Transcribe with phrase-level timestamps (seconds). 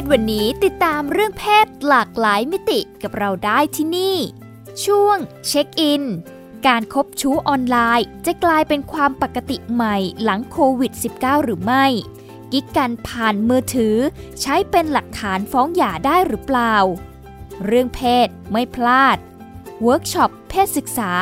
[0.00, 4.16] ศวันนี้ติดตามเรื่องเพศหลากหลายมิติกับเราได้ที่นี่
[4.84, 6.02] ช่วงเช็คอิน
[6.66, 11.86] การคบชู้ออนไลน์ จะกลายเป็นความปกติใหม่หลังโควิด -19 หรือไม่
[12.52, 13.96] กิ๊กกันผ่านมือถือ
[14.40, 16.74] ใช้เป็นหลักฐานฟ้องหย่าได้หรือเปล่า
[17.64, 19.16] เรื่องเพศไม่พลาด
[19.82, 21.12] เวิร์กช็อปเพศศึกษา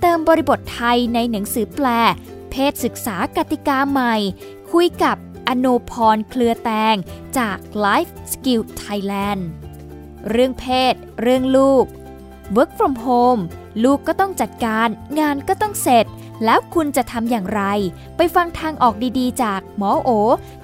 [0.00, 1.86] เติมบริบทไทยในหนังสือแปล
[2.50, 4.14] เพศศึกษากติกาใหม่
[4.72, 5.16] คุยกับ
[5.48, 6.96] อโนพรเครือแตง
[7.38, 9.42] จาก Life Skill Thailand
[10.30, 11.84] เรื่องเพศ เรื่องลูก
[12.56, 13.42] Work from home
[13.84, 16.06] ลูกก็ต้องจัดการ งานก็ต้องเสร็จ
[16.44, 17.62] แล้วคุณจะทำอย่างไร
[18.16, 20.10] ไปฟังทางออกดีๆ จากหมอโอ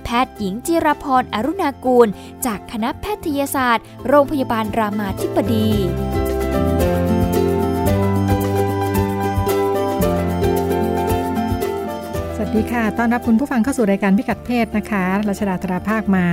[0.04, 2.08] แพทย์หญิงจิรพรอรุณากูล
[2.46, 5.68] จากคณะแพทยศาสตร์ โรงพยาบาลรามาธิบดี
[12.52, 16.24] สดีค่ะ ต้อนรับคุณผู้ฟังเข้าสู่รายการพิกัดเพศนะคะรัชดาตราภาคมา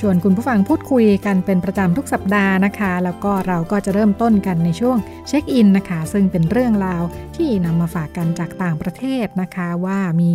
[0.00, 4.96] ชวนคุณผู้ฟังพูดคุยกันเป็นประจำทุกสัปดาห์นะคะ แล้วก็เราก็จะเริ่มต้นกันในช่วง
[5.28, 7.02] เช็คอินนะคะ ซึ่งเป็นเรื่องราว
[7.36, 10.32] ที่นำมาฝากกันจากต่างประเทศนะคะ ว่ามี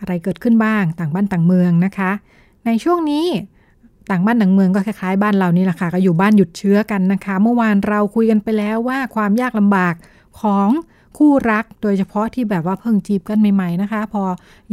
[0.00, 2.10] อะไรเกิดขึ้นบ้างต่างบ้านต่างเมืองนะคะ
[2.66, 3.26] ในช่วงนี้
[4.10, 9.94] ต่างบ้านต่างเมืองก็คล้ายๆบ้านเรานี่แหละค่ะก็อยู่บ้านหยุดเชื้อกันนะคะ เมื่อวานเราคุยกันไปแล้วว่าความยากลำบาก
[10.40, 10.68] ของ
[11.16, 14.22] คู่รักโดยเฉพาะที่แบบว่าเพิ่งจีบกันใหม่ๆนะคะ พอ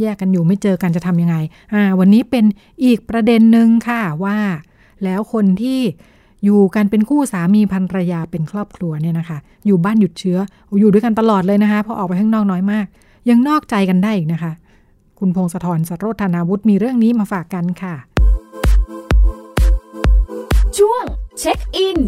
[0.00, 1.36] แยกกันอยู่ไม่เจอกันจะทำยังไง
[1.74, 2.44] อ่าวันนี้เป็น
[2.84, 4.38] อีกประเด็นหนึ่งค่ะว่า
[5.04, 5.80] แล้วคนที่
[6.44, 10.38] อยู่กันเป็นคู่สามีภรรยาเป็นครอบครัวเนี่ยนะคะ อยู่บ้านหยุดเชื้อ
[10.80, 12.86] อยู่ด้วยกันตลอดเลยนะคะพอออกไปข้างนอกน้อยมาก
[13.28, 14.52] ยังนอกใจกันได้อีกนะคะ
[15.18, 17.94] คุณพงศธรสัตโรธนาวุฒิมีเรื่องนี้มาฝากกันค่ะ
[20.78, 21.04] ช่วง
[21.38, 21.98] เช็คอิน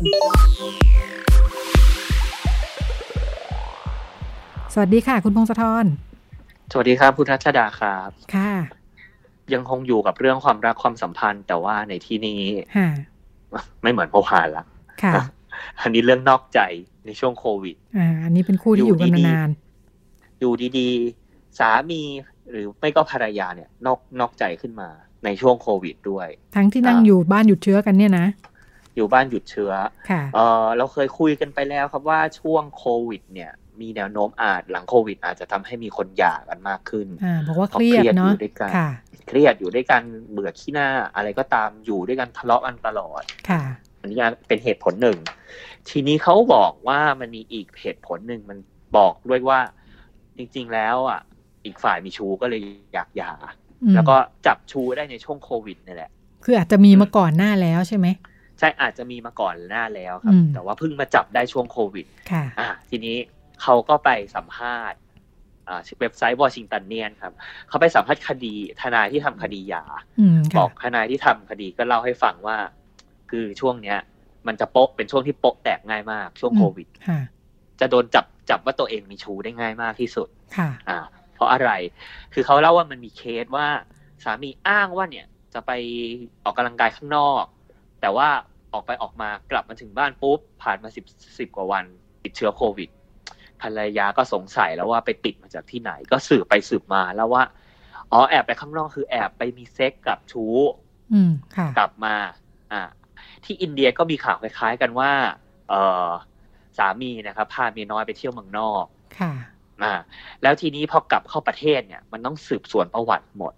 [4.81, 5.87] วัสดีค่ะ คุณพงศธร
[6.73, 8.53] สวัสดีครับพุทธชดาครับ ค่ะ
[9.55, 12.43] ยังคงอยู่กับเรื่องความรักความสัมพันธ์ แต่ว่าในที่นี้
[13.83, 14.65] ไม่เหมือนพอผ่านละ
[15.03, 15.13] ค่ะ
[15.81, 16.61] อันนี้เรื่องนอกใจ
[17.07, 19.49] ในช่วงโควิด อ่า อันนี้เป็นคู่ที่อยู่กันนาน
[20.41, 22.03] อยู่ดีๆ สามี
[22.51, 24.89] หรือไม่ก็ภรรยาเนี่ย นอกนอกใจขึ้นมา
[25.25, 28.27] ในช่วงโควิดด้วย ทั้งที่นั่งอยู่บ้านหยุดเชื้อกันเนี่ยนะ
[28.97, 29.73] อยู่บ้านหยุดเชื้อ
[30.11, 38.33] ค่ะ เออเราเคยคุยกันไปแล้วครับว่าช่วงโควิด เนี่ย มีแนวโน้มอาจหลังโควิด อาจจะทำให้มีคนหย่ากันมากขึ้นอ่าบอกว่าเครียดเนาะ
[39.29, 43.63] เครียดอยู่ด้วยกันเบื่อขี้หน้าอะไรก็ตามอยู่ด้วยกันทะเลาะกันตลอดค่ะ
[44.01, 44.17] อันนี้
[44.49, 45.19] เป็นเหตุผลหนึ่ง
[45.89, 48.59] ทีนี้เขาบอกว่ามันมีอีกเหตุผลหนึ่งมัน
[48.97, 49.61] บอกด้วยว่า
[50.37, 51.21] จริง ๆ แล้วอะ
[51.65, 52.61] อีกฝ่ายมีชู้ก็เลย
[52.95, 53.33] อยากหย่า
[53.95, 54.17] แล้วก็
[54.47, 56.11] จับชู้ได้ในช่วงโควิดนี่แหละ
[56.45, 58.07] คืออาจจะมีมาก่อนหน้าแล้วใช่ไหม
[58.59, 63.17] ใช่อาจจะมีมาก่อนหน้าแล้วครับ แต่ว่าเพิ่งมาจับได้ช่วงโควิด ค่ะ อ่า ทีนี้
[63.63, 64.99] เขาก็ไปสัมภาษณ์
[66.01, 67.33] เว็บไซต์วอชิงตันเนียนครับ
[67.69, 69.85] เขาไปสัมภาษณ์คดีทนายที่ทำคดียา
[70.59, 72.59] บอกทนายที่ทำคดีก็เล่าให้ฟังว่า
[73.31, 73.99] คือช่วงเนี้ย
[74.47, 76.89] มันจะโป๊ะเป็นช่วงที่โป๊ะแตกง่ายมาก ช่วงโควิด
[77.81, 80.99] จะโดนจับจับว่าตัวเองมีชู้ได้ง่ายมากที่สุดค่ะอ่า
[81.35, 81.71] เพราะอะไร
[82.33, 83.67] คือเขาเล่าว่ามันมีเคสว่า
[84.25, 85.71] สามีอ้างว่าเนี่ย จะไป
[86.45, 87.45] ออกกำลังกายข้างนอก
[88.01, 88.29] แต่ว่า
[88.73, 91.05] ออกไปออกมากลับมาถึงบ้านปุ๊บผ่านมาสิบ
[91.39, 91.85] สิบกว่าวัน
[92.25, 92.89] ติดเชื้อโควิด
[93.63, 97.43] ภรรยาก็สงสัยแล้วว่าไปติดมาจากที่ไหน ก็สืบไปสืบมาแล้วว่า
[98.13, 100.57] อ๋อแอบไปข้างนอกคือแอบไปมีเซ็กกับชู้
[101.79, 102.15] กลับมา
[102.73, 102.83] อ่า
[103.45, 105.11] ที่อินเดียก็มีข่าวคล้าย ๆ กันว่า
[105.69, 105.75] เอ
[106.09, 106.11] อ
[106.79, 108.85] สามีนะครับพาเมียน้อยไปเที่ยวเมืองนอก
[109.19, 109.33] ค่ะ
[109.83, 109.95] อ่า
[110.43, 113.55] แล้วทีนี้พอกลับเข้าประเทศเนี่ย มันต้องสืบสวนประวัติหมด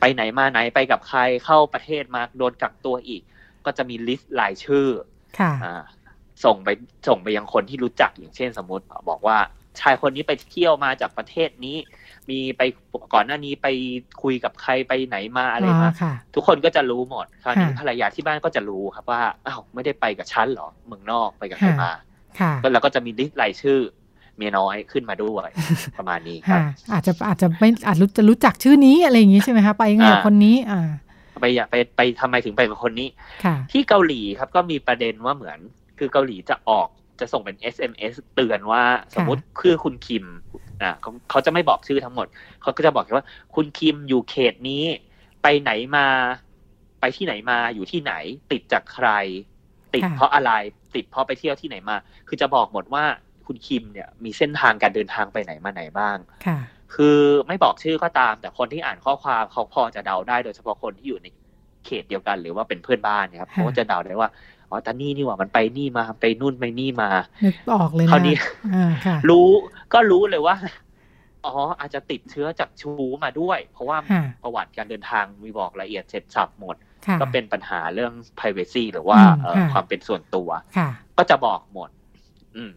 [0.00, 3.22] ไปไหนมาไหนไปกับใครเข้าประเทศมาโดนกักตัวอีก
[3.64, 4.88] ก็จะมีลิสต์รายชื่อ
[5.38, 5.82] ค่ะอ่า
[6.44, 6.68] ส่งไป
[7.08, 9.38] ส่งไปยังคนที่รู้จักอย่างเช่นสมมติบอกว่า
[9.80, 11.76] ชายคนนี้ไปเที่ยวมาจากประเทศนี้
[12.30, 12.62] มีไป
[13.14, 13.66] ก่อนหน้านี้ไป
[14.22, 15.90] คุยกับใครไปไหนมาอะไรมา
[16.34, 21.90] ทุกคนก็จะรู้หมดคราวนี้ภรรยาที่บ้านก็จะรู้ครับว่าอ้าวไม่ได้ไปกับฉันหรอเมืองนอกไปกับใครมา
[22.62, 23.80] ก็แล้วก็จะมีลิสต์รายชื่อ
[24.36, 25.48] เมียน้อยขึ้นมาด้วย
[25.96, 26.60] ประมาณนี้ครับ
[26.92, 30.88] อาจจะอาจจะไม่อาจจะรู้จักชื่อนี้อะไรอย่างนี้ใช่ไหมคะไปไงคนนี้ อ่า
[31.40, 33.08] ไปอยากไปไปทำไมถึงไปกับคนนี้
[33.72, 35.58] ที่เกาหลีครับก็มีประเด็นว่าเหมือน
[36.00, 36.88] คือเกาหลีจะออก
[37.20, 38.82] จะส่งเป็น SMS เตือนว่า
[39.14, 40.24] สมมติคือคุณคิม
[40.82, 42.26] อ่าเขาเขาจะไม่บอกชื่อทั้งหมด
[42.62, 44.84] เขาก็จะบอกแค่ว่า คุณคิมอยู่เขตนี้
[45.42, 46.06] ไปไหนมา
[47.00, 48.12] ไปที่ไหนมาอยู่ที่ไหน
[48.50, 49.08] ติดจากใคร
[49.94, 50.52] ติดเพราะอะไร
[50.94, 51.96] ติดเพราะไปเที่ยวที่ไหนมา
[52.28, 53.04] คือจะบอกหมดว่า
[53.46, 56.16] คุณคิมเนี่ยมีเส้นทางการเดินทางไปไหนมาไหนบ้าง
[56.46, 56.58] ค่ะ
[56.94, 57.18] คือ
[57.48, 61.26] ไม่บอกชื่อก็ตาม แต่คนที่อ่านข้อความเขาพอจะเดาได้โดยเฉพาะคนที่อยู่ใน
[61.86, 64.28] เขตเดียวกัน หรือว่าเป็นเพื่อนบ้านเนี่ยครับค่ะเขาก็จะเดาได้ว่า
[64.70, 67.10] อ๋อตานี่นี่หว่ามันไปนี่มาไปนู่นไปนี่มา
[67.44, 68.36] นึกออกเลยนะคราวนี้
[68.74, 69.48] อ่าค่ะรู้
[69.92, 70.56] ก็รู้เลยว่า
[71.44, 72.92] อ๋ออาจจะติดเชื้อจากชู
[73.24, 76.76] มาด้วย เพราะว่าค่ะประวัติการเดินทางมีบอกละเอียดเสร็จสับหมด
[77.06, 81.90] ค่ะก็เป็นปัญหาเรื่อง privacy หรือว่าอืมเอ่อค่ะความเป็นส่วนตัวค่ะก็จะบอกหมด
[82.56, 82.72] อืม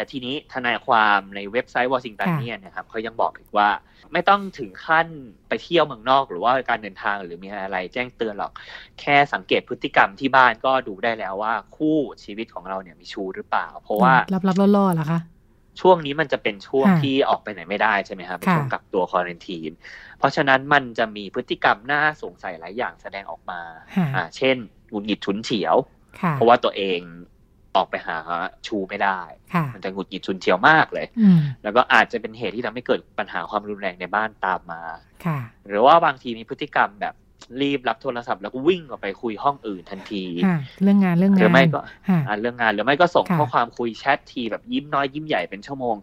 [0.00, 3.68] แต่ทีนี้ทนายความในเว็บไซต์วอชิงตันค่ะเนี่ยนะครับเขายังบอกอีกว่า
[4.12, 5.06] ไม่ต้องถึงขั้น
[5.48, 8.52] ไปเที่ยวเมืองนอก หรือว่าการเดินทางหรือมีอะไรแจ้งเตือนหรอก
[9.00, 15.20] แค่สังเกตพฤติกรรมที่บ้านก็ดูได้แล้วว่าคู่ชีวิตของเราเนี่ยมีชูหรือเปล่า เพราะว่ารับรับๆล่อๆเหรอคะ
[15.80, 19.72] ช่วงนี้มันจะเป็นช่วงค่ะที่ออกไปไหนไม่ได้ใช่ไหมครับเป็นค่ะช่วงกักตัวควอรันทีน
[20.18, 23.60] เพราะฉะนั้นมันจะมีพฤติกรรมน่าสงสัยหลายอย่างแสดงออกมา
[23.96, 24.56] ค่ะอ่า เช่น
[24.90, 25.76] หงุดหงิดฉุนเฉียว
[26.20, 27.00] ค่ะเพราะว่าตัวเอง
[27.76, 28.16] ออกไปหา
[28.66, 29.20] ชูไม่ได้
[29.54, 34.82] ค่ะมันจะหงุดหงิดฉุนเฉียวมากเลยอืมแล้วก็อาจจะเป็นเหตุที่ทำให้เกิดปัญหาความรุนแรงในบ้านตามมา
[35.24, 37.14] ค่ะ หรือว่าบางทีมีพฤติกรรมแบบ
[37.60, 45.96] รีบรับโทรศัพท์แล้วก็วิ่งออกไปคุยห้องอื่นทันทีค่ะเรื่องงานเรื่องหงานรือไม่ก็ค่ะอ่าเรื่องงานหรือไม่ก็ส่งค่ะข้อความคุยแชททีแบบยิ้มน้อยยิ้มใหญ่เป็นชั่วโมง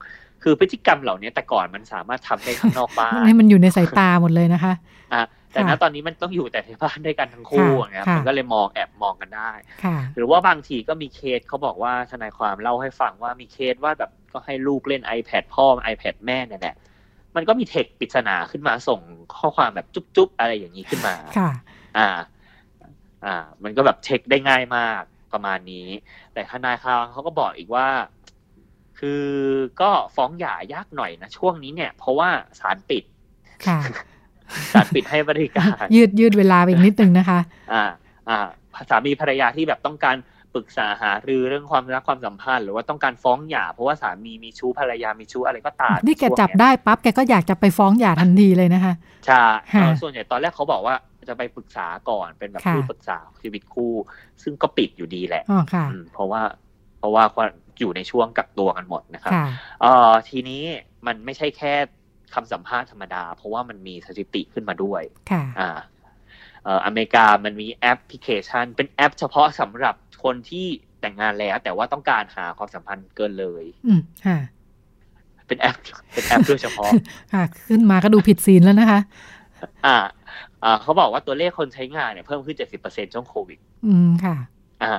[0.50, 4.74] คือพฤติกรรมเหล่านี้แต่ก่อนมันสามารถทำได้ข้างนอกบ้านให้มันอยู่ในสายตาหมดเลยนะคะ
[5.14, 9.52] อะแต่ณค่ะตอนนี้มันต้องอยู่แต่ในบ้านด้วยกันทั้งคู่ค่ะนะครับค่ะมันก็เลยมองแอบมองกันได้
[9.84, 16.76] ค่ะหรือว่าบางทีก็มีเคสเขาบอกว่าทนายความเล่าให้ฟังว่ามีเคสว่าแบบก็ให้ลูกเล่น iPad พ่อ iPad แม่เนี่ยแหละ
[17.36, 19.00] มันก็มีเทคปริศนาขึ้นมาส่ง
[19.38, 21.52] ข้อความแบบจุ๊บๆอะไรอย่างนี้ขึ้นมาค่ะ
[21.98, 22.10] อ่า
[23.26, 25.02] อ่า มันก็แบบเช็คได้ง่ายมาก
[25.34, 25.88] ประมาณนี้
[26.34, 27.88] แต่ทนายความเขาก็บอกอีกว่า
[29.00, 29.24] คือ
[29.82, 32.30] ก็ฟ้องหย่ายากหน่อยนะช่วงนี้เนี่ย เพราะว่า
[32.60, 33.04] ศาลปิด
[33.66, 33.80] ค่ะ
[34.74, 37.40] ศาลปิดให้บริการ ยืดยืดเวลาไปอีกนิดนึงนะคะ
[37.74, 37.84] อ่า
[38.30, 38.48] อ่า
[38.90, 40.16] สามีภรรยาที่แบบต้องการ
[40.54, 48.94] ปรึกษาหารือเรื่องความรักความสัมพันธ์ หรือว่าต้องการฟ้องหย่า เพราะว่าสามีมีชู้ภรรยามีชู้อะไรก็ตามนี่แกช่วงจับเนี้ยได้ปั๊บแกก็อยากจะไปฟ้องหย่าทันทีเลยนะคะ
[49.26, 50.96] ใช่ค่ะเออส่วนใหญ่ตอนแรกเขาบอกว่า
[51.30, 53.94] จะไปปรึกษาก่อนเป็นแบบค่ะผู้ปรึกษาชีวิตคู่
[54.44, 56.42] ซึ่งก็ปิดอยู่ดีแหละอ๋อค่ะอืมเพราะว่า
[57.00, 57.24] เพราะว่า
[57.80, 59.46] อยู่ในช่วงกักตัวกันหมดนะครับค่ะ
[59.82, 60.64] เอ่อทีนี้
[61.08, 61.74] มันไม่ใช่แค่
[62.34, 65.02] คำสัมภาษณ์ธรรมดา เพราะว่ามันมีสถิติขึ้นมาด้วย
[65.32, 65.70] ค่ะอ่า
[66.64, 70.68] เอ่ออเมริกามันมีแอปพลิเคชัน เป็นแอปเฉพาะสำหรับคนที่
[71.02, 74.38] แต่งงานแล้ว แต่ว่าต้องการหาความสัมพันธ์เกินเลยอืมค่ะ
[75.48, 75.78] เป็นแอป
[76.14, 76.92] เป็นแอปโดยเฉพาะ
[77.34, 79.00] ค่ะ ขึ้นมาก็ดูผิดศีลแล้วนะคะ
[79.86, 79.98] อ่า
[80.64, 84.36] อ่า เขาบอกว่าตัวเลขคนใช้งานเนี่ยเพิ่มขึ้น70%ช่วงโควิด อืมค่ะ
[84.84, 84.94] อ่า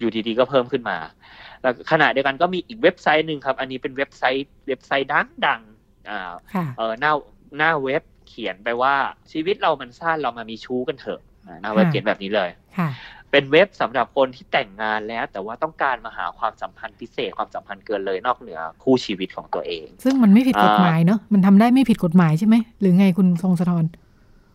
[0.00, 0.98] อยู่ดีๆก็เพิ่มขึ้นมา
[1.62, 5.08] แล้วขณะเดียวกันก็มีอีกเว็บไซต์หนึ่งครับ อันนี้เป็นเว็บไซต์เว็บไซต์
[5.46, 6.20] ดังๆอ่า
[6.54, 7.12] ค่ะเออหน้า
[7.58, 8.94] หน้าเว็บเขียนไปว่า
[9.32, 12.90] ชีวิตเรามันสั้นเรามามีชู้กันเถอะอ่าหน้าเว็บค่ะเขียนแบบนี้เลยค่ะ
[13.30, 23.84] เป็นเว็บสำหรับคนที่แต่งงานแล้ว แต่ว่าต้องการมาหาความสัมพันธ์พิเศษความสัมพันธ์เกินเลยนอกเหนือคู่ชีวิตของตัวเอง ซึ่งมันไม่ผิดกฎหมายเนอะมันทำได้ไม่ผิดกฎหมายใช่ไหมหรือไงคุณทรงสะทอน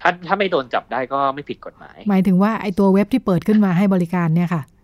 [0.02, 4.75] ถ้าถ้าไม่โดนจับได้ก็ไม่ผิดกฎหมาย หมายถึงว่าไอตัวเว็บที่เปิดขึ้นมาให้บริการเนี่ยค่ะอ่า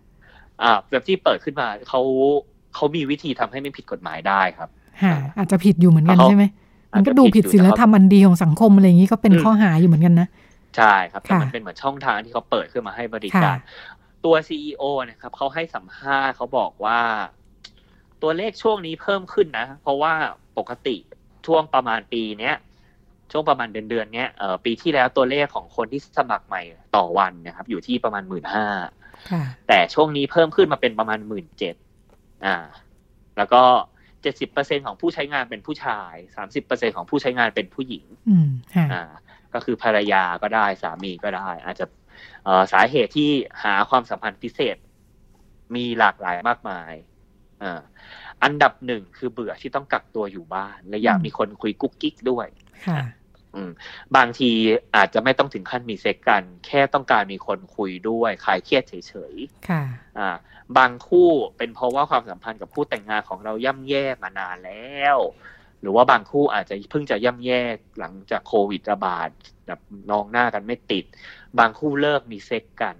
[0.90, 2.00] เว็บที่เปิดขึ้นมาเขา
[2.74, 4.68] เขามีวิธีทำให้ไม่ผิดกฎหมายได้ครับ
[5.02, 6.44] ค่ะอาจจะผิดอยู่เหมือนกันเขาใช่ไหม
[6.92, 10.28] อาจจะมันก็ดูผิดศีลธรรมอันดีของสังคมอะไรอย่างนี้ก็เป็นอืมข้อหาอยู่เหมือนกันนะ
[10.76, 13.56] ใช่ครับแต่ค่ะมันเป็นเหมือนช่องทางที่เขาเปิดขึ้นมาให้บริการค่ะ
[14.24, 17.00] ตัว CEO นะครับเขาให้สัมภาษณ์เขาบอกว่า
[18.22, 20.12] ตัวเลขช่วงนี้เพิ่มขึ้นนะ เพราะว่า
[20.58, 20.96] ปกติ
[21.46, 22.56] ช่วงประมาณปีเนี้ย
[23.32, 26.62] ช่วงประมาณเดือนเดือนๆเนี้ยเออปีที่แล้วตัวเลขของคนที่สมัครใหม่
[26.96, 29.01] ต่อวันนะครับ อยู่ที่ประมาณหมื่นห้าค่ะ
[29.68, 31.74] แต่ช่วงนี้เพิ่มขึ้นมาเป็นประมาณหมื่นเจ็ด
[32.46, 32.56] อ่า
[33.36, 33.62] แล้วก็
[34.22, 39.02] เจ็ดสิบเปอร์เซ็นของผู้ใช้งานเป็นผู้ชายสามสิบเปอร์เซ็นของผู้ใช้งานเป็นผู้หญิงอืมค่ะอ่า
[39.54, 41.86] ก็คือภรรยาก็ได้สามีก็ได้ อาจจะ
[42.44, 43.30] เอ่อสาเหตุที่
[43.62, 44.76] หาความสัมพันธ์พิเศษ
[45.74, 46.92] มีหลากหลายมากมาย
[47.62, 47.80] อ่า
[48.42, 52.46] อันดับหนึ่งคือเบื่อที่ต้องกักตัวอยู่บ้าน และอยากอืมมีคนคุยกุ๊กกิ๊กด้วย
[52.86, 53.08] ค่ะอืม
[54.16, 54.50] บางที
[54.96, 59.82] อาจจะไม่ต้องถึงขั้นมีเซ็กกัน แค่ต้องการมีคนคุยด้วยคลายเครียดเฉยๆค่ะ
[60.18, 60.30] อ่า
[60.78, 65.18] บางคู่เป็นเพราะว่าความสัมพันธ์กับคู่แต่งงานของเราย่ำแย่มานานแล้ว
[65.80, 67.62] หรือว่าบางคู่อาจจะเพิ่งจะย่ำแย่
[67.98, 69.28] หลังจากโควิดระบาด
[69.66, 69.80] แบบ
[70.10, 71.04] นองหน้ากันไม่ติด
[71.58, 72.96] บางคู่เลิกมีเซ็กกัน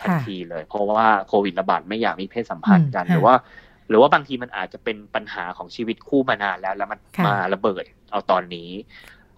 [0.00, 3.34] ทันค่ะทีเลย เพราะว่าโควิดระบาดไม่อยากมีเพศสัมพันธ์กันอืมหรือว่า
[3.88, 8.70] หรือว่าบางทีมันอาจจะเป็นปัญหาของชีวิตคู่มานานแล้ว แล้วมันค่ะมาระเบิดเอาตอนนี้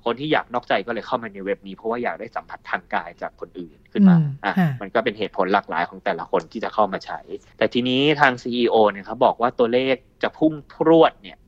[0.06, 7.20] คนที่อยากนอกใจก็เลยเข้ามาในเว็บนี้เพราะว่าอยากได้สัมผัสทางกายจากคนอื่นขึ้นมาอืมอะค่ะมันก็เป็นเหตุผลหลากหลายของแต่ละคนที่จะเข้ามาใช้
[7.58, 11.38] แต่ทีนี้ทาง CEO เนี่ยครับบอกว่าตัวเลขจะพุ่งพรวดเนี่ย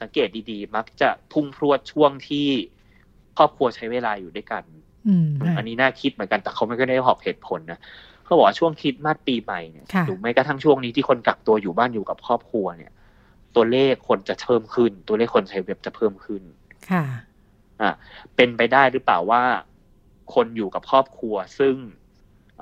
[0.00, 2.46] สังเกตดีๆ มักจะพุ่งพรวดช่วงที่
[3.36, 4.64] ครอบครัวใช้เวลาอยู่ด้วยกัน
[5.08, 7.78] อืมค่ะอันนี้น่าคิดเหมือนกันแต่เขาไม่ได้บอกเหตุผลนะ
[8.24, 12.92] เขาบอกว่าช่วงคริดมาสปีใหม่เนี่ยหรือแม้กระทั่งช่วงนี้ที่คนกักตัวอยู่บ้านอยู่กับครอบครัวเนี่ย
[13.54, 16.42] ตัวเลขคนจะเพิ่มขึ้น ตัวเลขคนใช้เว็บจะเพิ่มขึ้น
[16.90, 17.04] ค่ะ
[17.80, 17.90] อ่า
[18.36, 19.42] เป็นไปได้หรือเปล่าว่า
[20.34, 21.76] คนอยู่กับครอบครัว ซึ่ง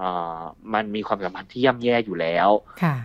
[0.01, 0.43] อ่า
[0.75, 2.49] มันมีความสัมพันธ์ที่ย่ำแย่อยู่แล้ว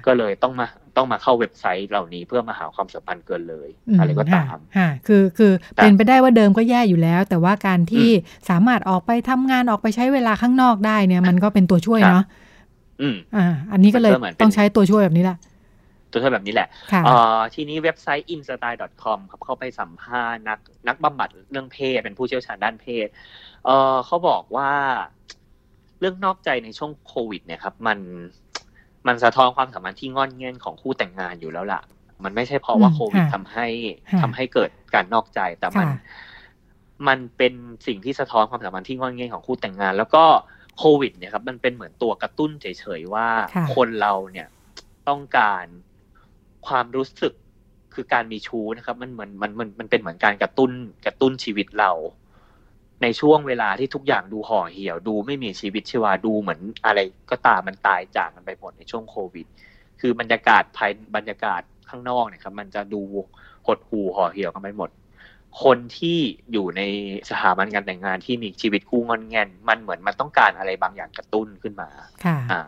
[0.06, 8.10] ก็เลยต้องมาต้องมาเข้าเว็บไซต์เหล่านี้เพื่อมาหาความสัมพันธ์เกินเลย อะไรก็ตามค่ะคือคือเป็นไปได้ว่าเดิมก็แย่อยู่แล้ว แต่ว่าการที่
[8.50, 12.24] สามารถออกไปทำงานออกไปใช้เวลาข้างนอกได้เนี่ย มันก็เป็นตัวช่วยเนาะ
[13.02, 14.12] อืมอ่า อันนี้ก็เลย
[14.42, 15.38] ต้องใช้ตัวช่วยแบบนี้แหละ
[16.12, 16.68] ตัวช่วยแบบนี้แหละ
[17.08, 23.08] อ่าทีนี้เว็บไซต์ instyle.com ครับเข้าไปสัมภาษณ์นักนักบำบัดเรื่องเพศ เป็นผู้เชี่ยวชาญด้านเพศ
[23.66, 24.72] เออเขาบอกว่า
[26.00, 28.00] เรื่องนอกใจในช่วงโควิด เนี่ยครับ มัน
[29.08, 31.82] มันสะท้อนความสัมพันธ์ที่งอนเงียนของคู่แต่งงานอยู่แล้วล่ะ
[32.24, 33.68] มันไม่ใช่เพราะว่าโควิดทำให้
[34.22, 35.88] ทำให้เกิดการนอกใจแต่มัน
[37.08, 37.54] มันเป็น
[37.88, 40.24] สิ่งที่สะท้อนความสัมพันธ์ที่งอนเงียนของคู่แต่งงาน แล้วก็
[40.78, 43.28] โควิด เนี่ยครับ มันเป็นเหมือนตัวกระตุ้นเฉยๆว่า
[43.76, 44.48] คนเราเนี่ย
[45.10, 45.66] ต้องการ
[46.68, 47.34] ความรู้สึก
[47.94, 50.72] คือการมีชู้นะครับ มันเหมือนมันมันมันเป็นเหมือนการกระตุ้น
[51.06, 51.92] กระตุ้นชีวิตเรา
[53.04, 57.00] ในช่วงเวลาที่ทุกอย่างดูห่อเหี่ยวดูไม่มีชีวิตชีวาดูเหมือนอะไร
[57.32, 59.46] ก็ตามมันตายจากกันไปหมดในช่วงโควิด
[60.00, 63.02] คือบรรยากาศภายบรรยากาศข้างนอกเนี่ยครับ มันจะดู
[63.68, 64.90] หดหูห่อเหี่ยวกันไปหมด
[65.64, 66.20] คนที่
[66.52, 66.82] อยู่ใน
[67.30, 71.90] สถาบันการแต่งงานที่มีชีวิตคู่งอนแงน มันเหมือนมันต้องการอะไรบางอย่างกระตุ้นขึ้นมา
[72.26, 72.62] ค่ะอ่า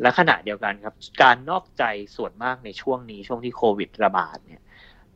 [0.00, 1.84] และขณะเดียวกันครับ การนอกใจ
[2.16, 4.62] ส่วนมากในช่วงนี้ช่วงที่โควิดระบาดเนี่ย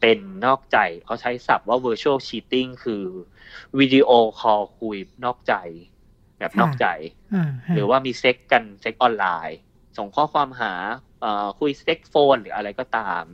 [0.01, 3.05] เป็นนอกใจเขาใช้ศัพท์ว่า virtual cheating คือ
[3.79, 4.11] วิดีโอ
[4.41, 5.55] คอลคุยนอกใจ
[6.39, 6.87] แบบนอกใจ
[7.75, 9.59] หรือว่ามีเซ็กซ์กันเซ็กซ์ออนไลน์
[9.99, 10.73] ส่งข้อความหา
[11.61, 13.25] คุยเซ็กซ์โฟนหรืออะไรก็ตาม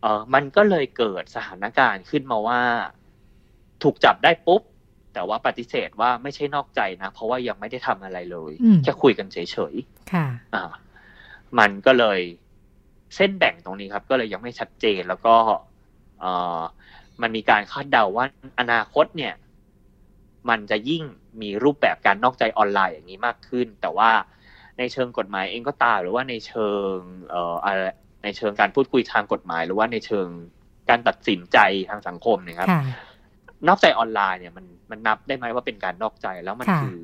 [0.00, 2.62] เออมันก็เลยเกิดสถานการณ์ขึ้นมาว่า
[3.82, 4.62] ถูกจับได้ปุ๊บ
[5.14, 8.52] แต่ว่าปฏิเสธว่าไม่ใช่นอกใจนะ เพราะว่ายังไม่ได้ทำอะไรเลย
[8.82, 9.36] แค่คุยกันเฉ
[9.72, 10.64] ยๆค่ะอ่า
[11.58, 12.20] มันก็เลย
[13.16, 15.36] เส้นแบ่งตรงนี้ครับ ก็เลยยังไม่ชัดเจนแล้วก็
[16.20, 16.24] เอ
[16.58, 16.60] อ
[17.22, 18.24] มันมีการคาดเดาว่า
[18.60, 19.34] อนาคตเนี่ย
[20.48, 21.02] มันจะยิ่ง
[21.42, 24.10] มีรูปแบบการนอกใจออนไลน์อย่างนี้มากขึ้น แต่ว่า
[24.78, 26.94] ในเชิงกฎหมายเองก็ตามหรือว่าในเชิง
[27.30, 27.56] เอ่อ
[28.24, 30.26] ในเชิงการพูดคุยทางกฎหมาย หรือว่าในเชิง
[30.88, 32.68] การตัดสินใจทางสังคมเนี่ยครับ
[33.68, 36.98] นอกใจออนไลน์เนี่ยมันมันนับได้ไหมว่าเป็นการนอกใจแล้วมันคือ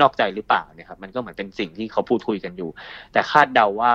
[0.00, 2.70] นอกใจหรือเปล่าเนี่ยครับมันก็เหมือนเป็นสิ่งที่เขาพูดคุยกันอยู่
[3.12, 3.94] แต่คาดเดาว่า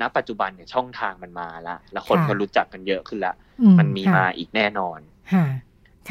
[0.00, 3.34] ณปัจจุบันเนี่ยช่องทางมันมาละแล้วคนก็รู้จักกันเยอะขึ้นละ
[3.78, 4.98] มันมีมาอีกแน่นอน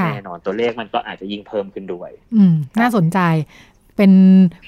[0.06, 3.20] แน่นอนตัวเลขมันก็อาจจะยิ่งเพิ่มขึ้นด้วย อืม น่าสนใจ
[3.98, 4.12] เป็น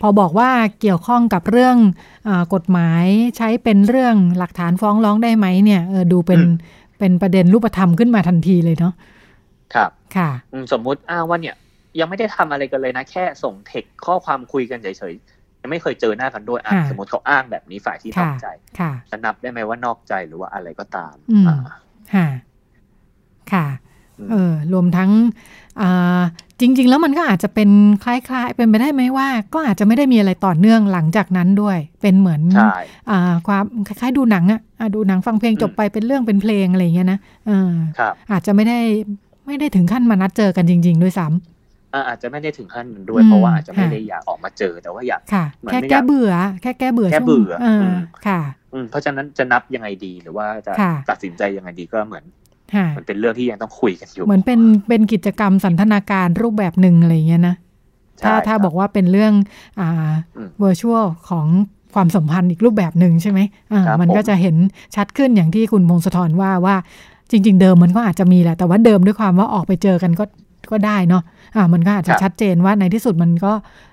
[0.01, 0.49] พอบอกว่า
[0.81, 1.77] เกี่ยวข้องกับเรื่อง
[2.27, 3.05] อกฎหมาย
[3.37, 6.41] ใช้เป็นเรื่องหลักฐานฟ้องร้องได้ไหมเนี่ยเออดูเป็น
[6.99, 8.93] เป็นประเด็นรูปธรรมขึ้นมาทันทีเลยเนาะ
[9.75, 10.29] ครับ ค่ะ
[10.73, 11.55] สมมุติอ้างว่าเนี่ย
[11.99, 15.13] ยังไม่ได้ทำอะไรกันเลยนะ แค่ส่งเทคข้อความคุยกันเฉย
[15.61, 18.47] ยังไม่เคยเจอหน้ากันด้วยอะสมมติเขาอ้างแบบนี้ฝ่ายที่นอกใจ
[19.11, 21.15] จะนับได้ไหมว่านอกใจหรือว่าอะไรก็ตาม
[21.47, 21.59] อ่า
[22.13, 22.27] ค่ะ
[23.53, 23.67] ค่ะ
[24.31, 25.11] เออรวมทั้ง
[25.81, 26.21] อ่า
[26.59, 27.69] จริง ๆ แล้วมันก็อาจจะเป็น
[28.03, 32.41] คล้าย ๆ เป็นไปได้ไหมว่า ก็อาจจะไม่ได้มีอะไรต่อเนื่องหลังจากนั้นด้วย เป็นเหมือน
[33.09, 37.71] อ่าความคล้ายๆ ดูหนังอะ่ะดูหนังฟังเพลงจบไปเป็นเรื่องเป็นเพลงอะไรเงี้ยนะเออ
[38.31, 38.79] อาจจะไม่ได้
[39.45, 45.21] ไม่ได้ถึงขั้นมานัดเจอกันจริง ๆ ด้วยซ้ำอาจจะไม่ได้ถึงขั้นนั้นด้วยเพราะว่าอาจจะไม่ได้อยากออกมาเจอแต่ว่าอยาก
[45.71, 46.31] แค่แก้เบื่อ
[46.61, 47.51] แค่แก้เบื่อแก้เบื่อ
[48.27, 48.41] ค่ะ
[48.91, 50.73] เพราะฉะนั้นจะนับยังไงดีหรือว่าจะ
[51.09, 52.23] ตัดสินใจยังไงดีก็เหมือน
[52.97, 57.55] มันเป็นเรื่องที่ยังต้องคุยกันอยู่ เหมือนเป็นเป็นกิจกรรมสันทนาการรูปแบบหนึ่งอะไรเงี้ยนะ
[58.23, 59.33] ถ้าถ้าบอกว่าเป็นเรื่อง
[59.79, 60.11] อ่า
[60.59, 61.47] เวอร์ชวลของ
[61.93, 63.39] ความสัมพันธ์อีกรูปแบบหนึ่งใช่ไหม
[63.71, 64.55] อ่ามันก็จะเห็น
[64.95, 66.75] ชัดขึ้นอย่างที่คุณพงศธรว่าว่า
[67.31, 70.25] จริง ๆ เดิมมันก็อาจจะมีแหละ แต่ว่าเดิมด้วยความว่าออกไปเจอกันก็
[70.71, 71.23] ก็ได้เนาะ
[71.55, 73.51] อ่ามันก็อาจจะชัดเจนว่าในที่สุดมันก็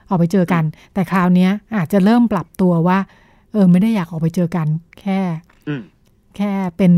[0.09, 0.63] ออกไปเจอกัน
[0.95, 2.99] แต่คราวนี้อาจจะเริ่มปรับตัวว่า
[3.53, 4.67] เออไม่ได้อยากออกไปเจอกัน
[5.01, 5.21] แค่
[6.37, 6.93] แค่เป็น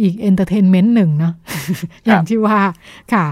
[0.00, 1.34] อีก entertainment หนึ่งเนาะ
[2.06, 2.58] อย่างที่ว่า
[3.12, 3.26] ค่ะ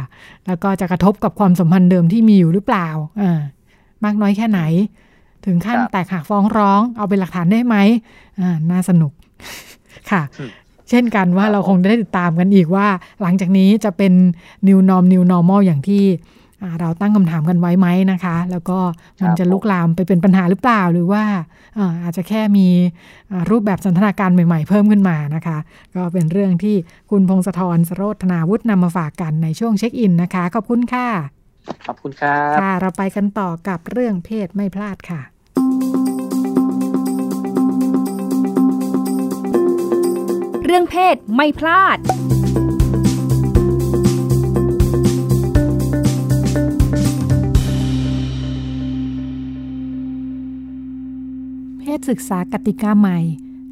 [0.47, 2.89] แล้วก็จะกระทบกับความสัมพันธ์เดิมที่มีอยู่หรือเปล่า
[3.23, 3.41] อ่า
[4.05, 4.61] มากน้อยแค่ไหน
[5.45, 7.77] ถึงขั้นแตกหักฟ้องร้อง เอาเป็นหลักฐานได้ไหม
[8.41, 9.13] อ่าน่าสนุก
[10.11, 10.23] ค่ะ
[10.90, 12.87] เช่นกันว่าเราคงได้ติดตามกันอีกว่า
[13.23, 14.12] หลังจากนี้จะเป็น
[14.69, 16.05] new norm new normal อย่างที่
[16.81, 18.78] เราตั้งคำถามกันไว้ไหมนะคะ แล้วก็
[19.23, 21.23] มันจะลุกลามไปเป็นปัญหาหรือเปล่า หรือว่า
[22.02, 22.69] อาจจะแค่มี
[23.50, 25.59] รูปแบบสันทนาการใหม่ๆ เพิ่มขึ้นมานะคะ
[25.95, 26.76] ก็เป็นเรื่องที่
[27.11, 31.09] คุณพงศธรสโรธนาวุฒินำมาฝากกันในช่วงเช็คอินนะคะ ขอบคุณค่ะ
[31.87, 35.21] ขอบคุณครับค่ะเราไปกันต่อกับเรื่องเพศไม่พลาดค่ะ
[40.69, 41.99] เรื่องเพศไม่พลาด
[51.97, 53.19] คศศึกษากติกาใหม่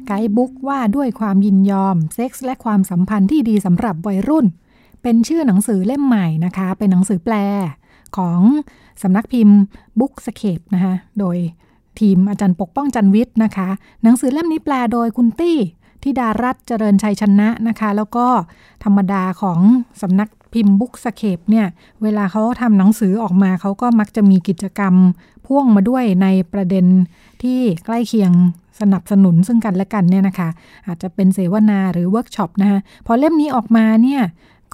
[0.07, 4.45] ไกด์บุ๊กว่าด้วยความยินยอม เซ็กส์และความสัมพันธ์ที่ดีสำหรับวัยรุ่น
[5.01, 7.35] เป็นชื่อหนังสือเล่มใหม่นะคะ เป็นหนังสือแปล
[8.17, 8.39] ของ
[9.01, 9.57] สำนักพิมพ์
[9.99, 11.37] Bookscape นะคะ โดย
[11.99, 13.69] ทีมอาจารย์ปกป้องจันวิทย์นะคะ
[14.03, 15.57] หนังสือเล่มนี้แปลโดยคุณตี้
[16.05, 18.27] ทิดารัตน์เจริญชัยชนะนะคะ แล้วก็
[18.83, 19.59] ธรรมดาของ
[20.01, 21.67] สำนักพิมพ์ Bookscape เนี่ย
[22.03, 24.93] เวลาเขาทำหนังสือออกมาเขาก็มักจะมีกิจกรรม
[25.45, 26.85] พ่วงมาด้วยในประเด็น
[27.43, 28.31] ที่ใกล้เคียง
[28.79, 30.49] สนับสนุนซึ่งกันและกันเนี่ยนะคะ
[30.87, 34.21] อาจจะเป็นเสวนาหรือเวิร์กช็อปนะคะพอเล่มนี้ออกมาเนี่ย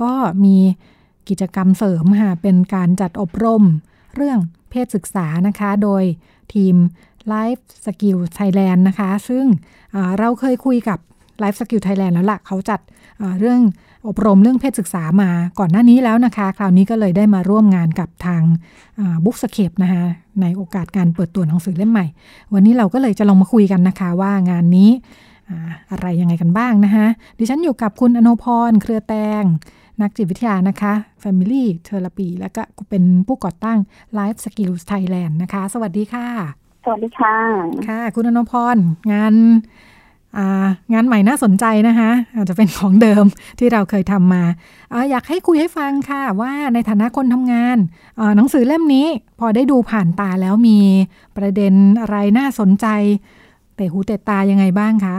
[0.01, 0.55] ก็มี
[1.29, 3.63] กิจกรรมเสริมค่ะเป็นการจัดอบรม
[4.15, 6.03] เรื่องเพศศึกษานะคะ โดย
[6.53, 6.75] ทีม
[7.33, 9.45] Life Skill Thailand นะคะ ซึ่ง
[10.19, 10.99] เราเคยคุยกับ
[11.41, 12.79] Life Skill Thailand แล้วล่ะเขาจัด
[13.39, 13.59] เรื่อง
[14.07, 15.29] อบรมเรื่องเพศศึกษามา
[15.59, 18.41] ก่อนหน้านี้แล้วนะคะ คราวนี้ก็เลยได้มาร่วมงานกับทาง
[19.23, 20.03] Bookscape นะคะ
[20.41, 22.05] ในโอกาสการเปิดตัวหนังสือเล่มใหม่
[22.53, 24.89] วันนี้เราก็เลยจะลองมาคุยกันนะคะว่างานนี้
[25.91, 27.05] อะไรยังไงกันบ้างนะคะ
[27.39, 29.43] ดิฉันอยู่กับคุณอโนพร เครือแตง
[30.01, 30.93] นักจิตวิทยานะคะ
[31.23, 33.79] Family Therapy แล้วก็เป็นผู้ก่อตั้ง
[34.17, 36.27] Life Skills Thailand นะคะ สวัสดีค่ะ
[36.85, 37.35] สวัสดีค่ะ
[37.87, 38.77] ค่ะ คุณอโนพร
[39.13, 39.33] งาน
[40.93, 43.25] งานใหม่น่าสนใจนะคะ อาจจะเป็นของเดิม
[43.59, 44.43] ที่เราเคยทำมา
[44.93, 47.77] ออยากให้คุยให้ฟังค่ะว่าในฐานะคนทำงาน
[48.35, 49.07] หนังสือเล่มนี้
[49.39, 50.79] พอได้ดูผ่านตาแล้วมี
[51.37, 52.87] ประเด็นอะไรน่าสนใจ
[53.75, 55.17] เตะหูเตะตายังไงบ้างคะ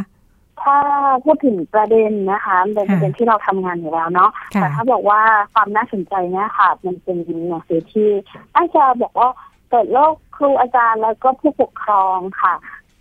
[0.63, 0.79] ถ้า
[1.25, 5.21] พูดถึงประเด็นนะคะเป็นประเด็นที่เราทำงานอยู่แล้วเนาะแต่ถ้าบอกว่า
[5.53, 7.17] ความน่าสนใจเนี่ยค่ะ มันเป็น
[7.49, 8.09] หนังสือที่
[8.57, 9.29] อาจารย์บอกว่า
[9.71, 12.55] เปิดโลกครูอาจารย์แล้วก็ผู้ปกครองค่ะ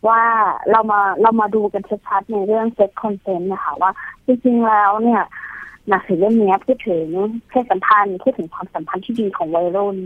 [0.07, 0.21] ว่า
[0.71, 3.91] เรามาเรามาดูกันชัดๆในเรื่อง sex consent นะคะว่า
[4.25, 5.23] จริงๆแล้วเนี่ย
[5.87, 7.07] หนังสือเล่มนี้พูดถึง
[7.49, 9.97] เพศสัมพันธ์พูดถึงความสัมพันธ์ที่ดีของวัยรุ่น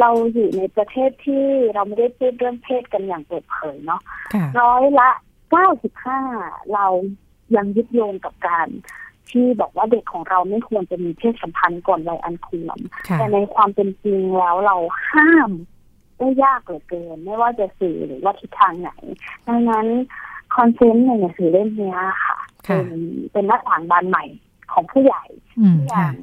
[0.00, 4.00] เราอยู่ในประเทศที่เราไม่ได้พูดเรื่องเพศกันอย่างเปิดเผยเนาะ
[4.60, 5.10] ร้อยละ
[5.50, 6.20] เก้าสิบห้า
[6.74, 6.86] เรา
[7.56, 8.68] ยังยึดโยงกับการ
[9.30, 12.78] ที่บอกว่าเด็กของเราไม่ควรจะมีเพศสัมพันธ์ก่อนวัยอันควร
[13.18, 14.76] แต่ในความเป็นจริงแล้วเรา
[15.10, 15.50] ห้าม
[16.18, 18.90] ได้ยากเหลือเกิน ไม่ว่าจะสื่อหรือว่าทิศทางไหน
[19.48, 19.86] ดังนั้น
[20.56, 21.94] คอนเซนต์ในหนังสือเล่มนี้
[22.26, 23.00] ค่ะเป็น
[23.32, 24.24] เป็นหน้าต่างบานใหม่
[24.72, 25.24] ของผู้ใหญ่
[25.94, 26.14] ยัง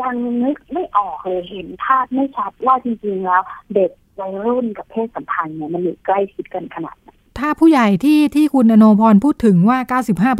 [0.00, 3.42] ยังนึกไม่ออกเลยเห็นภาพไม่ชัดว่าจริงๆแล้ว
[3.74, 7.08] เด็กวัยรุ่นกับเพศสัมพันธ์เนี่ยมันอยู่ใกล้ชิดกันขนาดไหน
[7.38, 9.78] ถ้าผู้ใหญ่ที่ที่คุณอโนพรพูดถึงว่า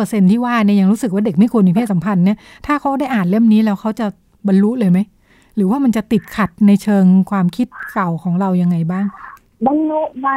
[0.01, 4.07] 95%ที่ว่าเนี่ยยังรู้สึกว่าเด็กไม่ควรมีเพศสัมพันธ์เนี่ยถ้าเขาได้อ่านเล่มนี้แล้วเขาจะ
[4.47, 4.99] บรรลุเลยไหม
[5.59, 9.07] หรือว่ามันจะติดขัดในเชิงความคิดเก่าของเรายังไงบ้าง
[9.67, 10.29] บรรลุไหม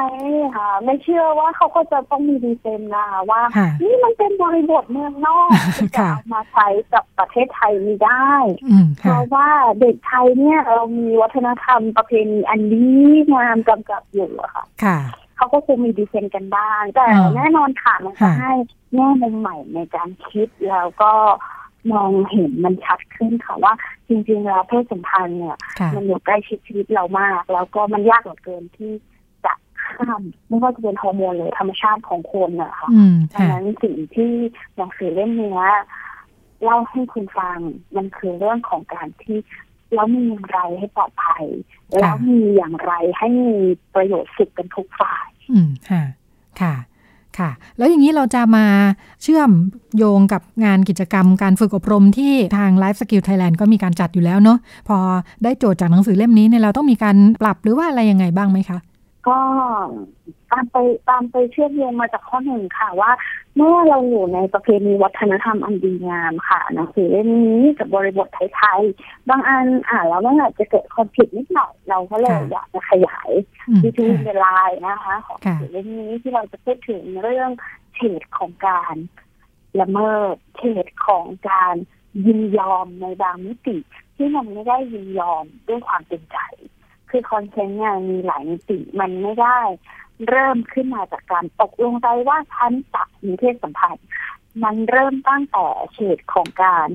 [0.55, 3.41] ค่ะ ไม่เชื่อว่าเขาก็จะต้องมีดีเซนนะคะว่า
[3.83, 8.31] นี่มันเป็นบริบทเมืองนอกที่จะมาใช้กับประเทศไทยไม่ได้
[8.99, 9.47] เพราะว่า
[9.79, 13.01] เด็กไทยเนี่ยเรามีวัฒนธรรมประเพณีอันนี้
[13.33, 14.65] งามกำกับอยู่อะค่ะ
[15.37, 17.05] เขาก็คงมีดีเซนกันบ้าง แต่
[17.35, 18.53] แน่นอนค่ะมันจะให้
[18.93, 21.13] แง่มุมใหม่ในการคิดแล้วก็
[21.93, 23.73] มองเห็นมันชัดขึ้นค่ะว่า
[24.11, 25.57] จริงๆแล้วเพศสัมพันธ์เนี่ย
[25.95, 28.91] มันอยู่ใกล้ชิดชีวิตเรามาก แล้วก็มันยากเหลือเกินที่
[29.45, 29.53] จะ
[29.85, 32.89] ข้ามไม่ว่าจะเป็นฮอร์โมนหรือธรรมชาติของคนนะคะ
[33.33, 34.31] ดังนั้นสิ่งที่
[34.75, 35.61] หนังสือเล่มนี้
[36.63, 37.59] เล่าให้คุณฟัง
[37.95, 39.37] มันคือเรื่องของการที่
[39.93, 41.45] แล้วมีอย่างไรให้ปลอดภัย
[41.99, 43.53] แล้วมีอย่างไรให้มี
[43.95, 46.03] ประโยชน์สุขกันทุกฝ่าย อืมค่ะ
[46.61, 46.73] ค่ะ
[47.39, 48.65] ค่ะ แล้วอย่างนี้เราจะมา
[49.23, 49.51] เชื่อม
[49.97, 54.97] โยงกับงานกิจกรรมการฝึกอบรมที่ทาง Life Skill Thailand ก็มีการจัดอยู่แล้วเนาะพอ
[55.43, 58.77] ได้โจทย์จากหนังสือเล่มนี้เนี่ยเราต้องมีการปรับหรือว่าอะไรยังไงบ้างไหมคะ
[59.27, 59.39] ก็
[60.51, 60.77] ตามไป
[61.09, 63.11] ตามไปเชื่อมโยงมาจากข้อหนึ่งค่ะว่า
[63.55, 73.29] เมื่อเราอยู่ในประเพณีวัฒนธรรมอันดีงามค่ะหนังสือเล่มนี้กับบริบทไทยๆบางอันอ่านแล้วมันอาจจะเกิดความผิดนิดหน่อยเราก็เลยอยากจะขยาย
[73.83, 74.55] วิธีเวลา
[74.87, 77.49] นะคะ ของหนังสือเล่มนี้ที่เราจะพูดถึงเรื่อง
[77.95, 78.95] เฉดของการ
[79.81, 81.75] ละเมิดเฉดของการ
[82.25, 83.77] ยินยอมในบางมิติ
[84.15, 86.39] ที่มันไม่ได้ยินยอมด้วยความเต็มใจ
[87.09, 89.59] คือคอนเทนต์เนี่ยมีหลายมิติมันไม่ได้
[90.29, 94.07] เริ่มขึ้นมาจากการตกลงใจว่าฉันจะมีเพศสัมพันธ์
[94.63, 96.87] มันเริ่มตั้งแต่เฉดของการ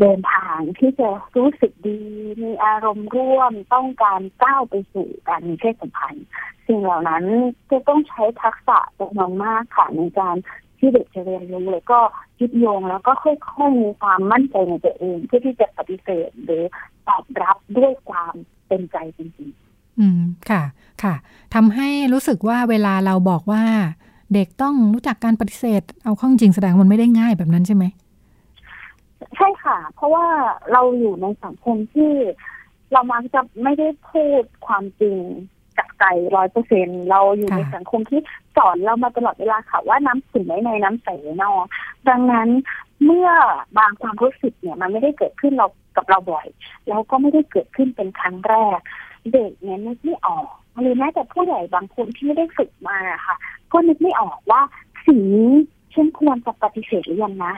[0.00, 2.00] เดินทางที่จะรู้สึกดี
[2.42, 6.26] มีอารมณ์ร่วมต้องการก้าวไปสู่การมีเพศสัมพันธ์
[6.66, 7.24] สิ่งเหล่านั้น
[7.70, 10.36] จะต้องใช้ทักษะจำนวนมากค่ะในการ
[10.78, 12.00] ที่เด็กจะเรียนรู้แล้วก็
[12.40, 16.64] ยึดโยงแล้วก็ค่อยๆมีความมั่นใจในตัวเองเพื่อที่จะปฏิเสธหรือ
[17.08, 18.34] ตอบรับด้วยความ
[18.68, 20.62] เป็นใจจริงๆ อืมค่ะ
[21.02, 21.14] ค่ะ
[21.54, 23.62] ทำให้รู้สึกว่าเวลาเราบอกว่า
[24.34, 27.84] เด็กต้องรู้จักการปฏิเสธ เอาข้องจริงแสดงมันไม่ได้ง่ายแบบนั้นใช่ไหม
[29.36, 30.26] ใช่ค่ะ เพราะว่า
[30.72, 32.12] เราอยู่ในสังคมที่
[32.92, 35.18] เรามักจะไม่ได้พูดความจริง
[35.78, 38.20] จากใจใจร้อยเปอร์เซ็นเราอยู่ในค่ะสังคมที่
[38.56, 41.64] สอนเรามาตลอดเวลาค่ะว่าน้ำขุ่นไว้ในน้ำใสไว้นอก
[42.08, 42.48] ดังนั้น
[43.04, 43.28] เมื่อ
[43.78, 46.46] บางความรู้สึกเนี่ย มันไม่ได้เกิดขึ้นเรากับเราบ่อย
[46.88, 48.80] แล้วก็ไม่ได้เกิดขึ้นเป็นครั้งแรก
[49.32, 50.48] เด็กเนี่ยนึกไม่ออก
[50.80, 53.36] หรือแม้แต่ผู้ใหญ่บางคนที่ไม่ได้ฝึกมาอะค่ะ
[53.72, 54.62] ก็นึกไม่ออกว่า
[55.06, 55.52] สิ่งนี้
[55.94, 57.54] ฉันควรจะปฏิเสธหรือยังนะ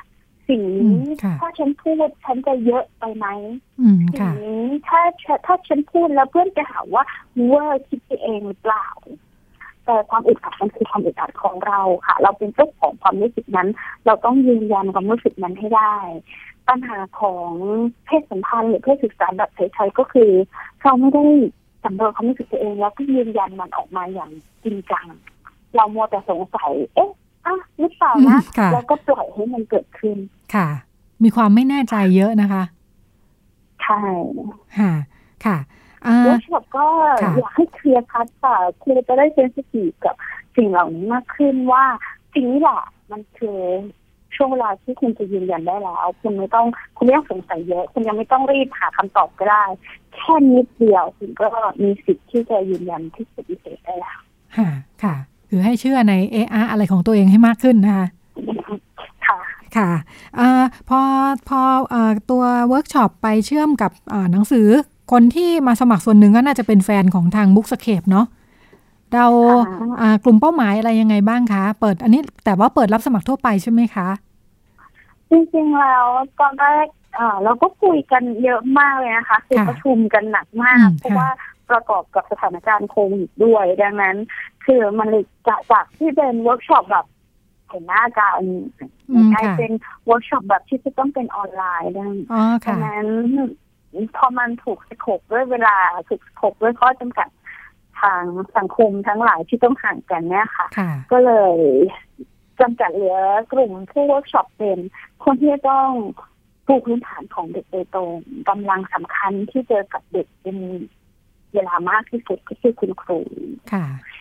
[0.49, 3.27] สิ่งนี้อืมค่ะถ้าฉันพูดฉันจะเยอะไปไหม
[3.81, 5.01] อืมสิ่งค่ะนี้ถ้า
[5.47, 7.05] ถ้าฉันพูดแล้วเพื่อนจะหาว่า
[7.47, 8.87] เวอร์คิดไปเองหรือเปล่า
[9.85, 13.69] แต่ความอึดอัดมันคือความอึดอัดของเราค่ะ เราเป็นเจ้าของความรู้สึกนั้น
[14.07, 15.95] เราต้องยืนยันความรู้สึกนั้นให้ได้
[16.69, 17.51] ปัญหาของ
[18.07, 20.31] เพศสัมพันธ์หรือเพศศึกษาแบบไทยๆก็คือ
[20.83, 21.25] เราไม่ได้
[21.85, 24.31] สำรวจความรู้สึกตัวเองแล้วก็ยืนยันมันออกมาอย่าง
[24.65, 25.07] จริงจัง
[25.77, 27.11] เรามัวแต่สงสัย เอ๊ะ
[27.47, 30.17] อะหรือเปล่านะค่ะแล้วก็ปล่อยให้มันเกิดขึ้น
[30.55, 30.69] ค่ะ
[31.23, 32.63] มีความไม่แน่ใจเยอะนะคะ
[33.83, 34.01] ใช่
[34.79, 34.93] ค่ะ
[35.45, 35.59] ค่ะอ่า
[36.23, 36.87] เวิร์กช็อปก็
[37.23, 40.15] ค่ะอยากให้ clear cut ค่ะครูจะได้ sensitive กับ
[40.57, 41.85] สิ่งเหล่านี้มากขึ้นว่า
[42.35, 43.59] สิ่งนี้แหละมันคือ
[44.37, 49.65] ช่วงเวลาที่คุณจะยืนยันได้แล้ว คุณไม่ต้องคุณไม่ต้องสงสัยเยอะ คุณยังไม่ต้องรีบหาคำตอบก็ได้
[50.15, 51.49] แค่นิดเดียวคุณก็
[51.83, 54.19] มีสิทธิ์ที่จะยืนยันที่ปฏิเสธได้แล้ว
[54.57, 54.69] ค่ะ
[55.03, 55.15] ค่ะ
[55.49, 58.07] คือให้เชื่อในเอออะไรของตัวเองให้มากขึ้นนะคะ
[59.27, 59.39] ค่ะ
[59.77, 59.91] ค่ะ
[60.39, 61.01] อ่าพอ
[61.49, 64.69] พอเอ่อตัวเวิร์กช็อปไปเชื่อมกับอ่าหนังสือ
[65.13, 68.27] คนที่มาสมัครส่วนหนึ่งก็น่าจะเป็นแฟนของทาง Bookscape เนาะ
[69.15, 69.59] เราค่ะ
[70.01, 74.09] อ่ากลุ่มเป้าหมายอะไรยังไงบ้างคะ เปิดอันนี้แต่ว่าเปิดรับสมัครทั่วไปใช่ไหมคะ
[75.31, 76.07] จริงๆแล้ว
[76.41, 81.29] ตอนแรกเอ่อเราก็คุยกันเยอะมากเลยนะคะคือค่ะประชุมกันหนักมาอืมเพราะว่า
[81.71, 84.17] ประกอบกับสถานการณ์โควิดด้วย ดังนั้น
[84.65, 87.07] คือมันเลยจากจากที่เป็นเวิร์กช็อปแบบ
[87.69, 88.43] เห็นหน้ากัน
[89.09, 89.71] อืมกลายค่ะเป็น
[90.07, 93.07] เวิร์กช็อปแบบที่จะต้องเป็นออนไลน์ดังอ๋อดัค่ะงนั้น
[94.17, 95.77] พอมันถูก scope ด้วยเวลา
[96.09, 97.29] ถูก scope ด้วยข้อจำกัด
[98.01, 98.25] ทาง
[98.57, 101.59] สังคมทั้งหลายที่ต้องห่างกันเนี่ยค่ะค่ะก็เลย
[102.61, 103.19] จำกัดเหลือ
[103.53, 104.79] กลุ่มผู้เวิร์กช็อปเป็น
[105.25, 105.89] คนที่จะต้อง
[106.67, 108.11] ปูพื้นฐานของเด็กโดยตรง
[108.49, 110.59] กำลังสำคัญที่เจอกับเด็กเป็น
[111.55, 113.21] เวลามากที่สุดก็คือคุณครู
[113.73, 114.14] ค่ะอืม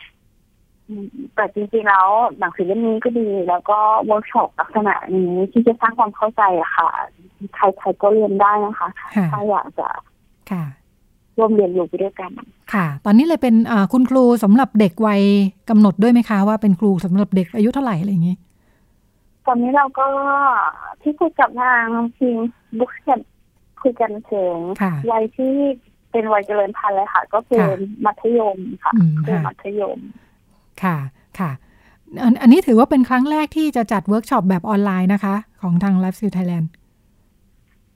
[1.34, 6.88] แต่จริงๆแล้วหนังสือเล่มนี้ก็ดี แล้วก็เวิร์กช็อปลักษณะนี้ที่จะสร้างความเข้าใจอะค่ะ
[7.54, 9.88] ใครๆก็เรียนได้นะคะค่ะถ้าอยากจะ
[10.50, 10.64] ค่ะ
[11.38, 12.30] ร่วมเรียนรู้ไปด้วยกัน
[12.72, 15.22] ค่ะ ตอนนี้เลยเป็นอ่าคุณครูสำหรับเด็กวัย
[15.70, 18.36] กำหนดด้วยไหมคะ ว่าเป็นครูสำหรับเด็กอายุเท่าไหร่อะไรอย่างนี้
[19.46, 20.06] ตอนนี้เราก็
[21.02, 22.36] ที่คุยกับทางทีม
[22.78, 23.20] Bookscape
[23.82, 25.54] คุยกันถึงค่ะวัยที่
[26.10, 29.98] เป็นวัยเจริญพันธุ์เลยค่ะ ก็คือค่ะมัธยมค่ะอืมคือค่ะมัธยม
[30.82, 30.96] ค่ะ
[31.38, 31.50] ค่ะ
[32.22, 36.66] อันอันนี้ถือว่าเป็นครั้งแรกที่จะจัดเวิร์กช็อปแบบออนไลน์นะคะ ของทาง Life Skill Thailand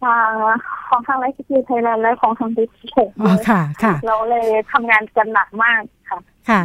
[0.03, 0.31] ทาง
[0.89, 6.19] ของทาง Life Skill Thailand และของทาง Bookscape อ๋อค่ะ ค่ะ เราเลยทำงานกันหนักมากค่ะ
[6.51, 6.63] ค่ะ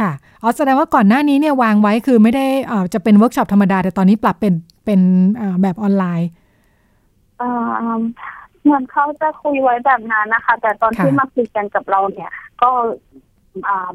[0.00, 0.10] ค่ะ
[0.42, 5.00] อ๋อ แสดงว่าก่อนหน้านี้เนี่ยวางไว้คือไม่ได้เอ่อจะเป็นเวิร์กช็อปธรรมดา แต่ตอนนี้ปรับเป็นเป็น
[5.40, 6.28] อ่าแบบออนไลน์
[7.38, 8.00] เอ่อ
[8.64, 12.30] เหมือนเขาจะคุยไว้แบบนั้นนะคะ แต่ตอนค่ะที่มาคุยกันกับเราเนี่ย
[12.62, 12.92] ก็อ่า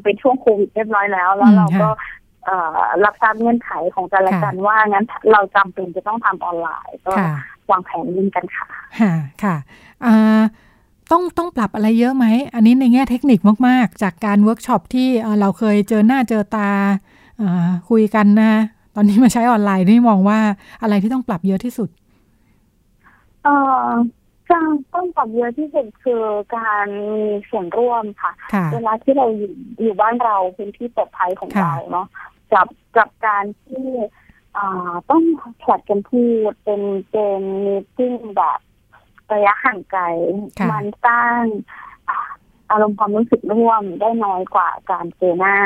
[0.02, 7.34] เป็นช่วงโควิดเรียบร้อยแล้ว แล้วอืมเราก็ค่ะเอ่อรับทราบเงื่อนไขของแต่ละค่ะกันว่างั้นเราจำเป็นจะต้องทำออนไลน์ก็ค่ะ
[7.70, 8.66] วางแผนยินกันค่ะ
[9.00, 9.56] ค่ะค่ะ
[10.04, 10.40] อ่า
[11.10, 16.70] ต้องต้องปรับอะไรเยอะไหม อันนี้ในแง่เทคนิคมาก ๆ จากการเวิร์กช็อปที่เอ่อเราเคยเจอหน้าเจอตา
[17.40, 18.52] อ่าคุยกันนะ
[18.94, 20.38] ตอนนี้มาใช้ออนไลน์นี่มองว่า
[20.82, 21.88] อะไรที่ต้องปรับเยอะที่สุด
[23.44, 23.54] เอ่
[23.86, 23.90] อ
[24.52, 26.22] การต้องปรับเยอะที่สุดคือ
[26.56, 29.52] การมีส่วนร่วมค่ะค่ะ เวลาที่เราอยู่
[29.82, 32.06] อยู่บ้านเราพื้นที่ปลอดภัยของค่ะเราเนาะ
[32.52, 33.86] กับกับการที่
[34.56, 35.22] อ่าต้อง
[35.62, 38.60] ผลัดกันพูดเป็นเป็นมีติ้งแบบ
[39.32, 40.04] ระยะห่างไกล
[40.58, 41.42] ค่ะมันสร้าง
[42.70, 45.56] อ่าอารมณ์ความรู้สึกร่วมได้น้อยกว่าการเจอหน้า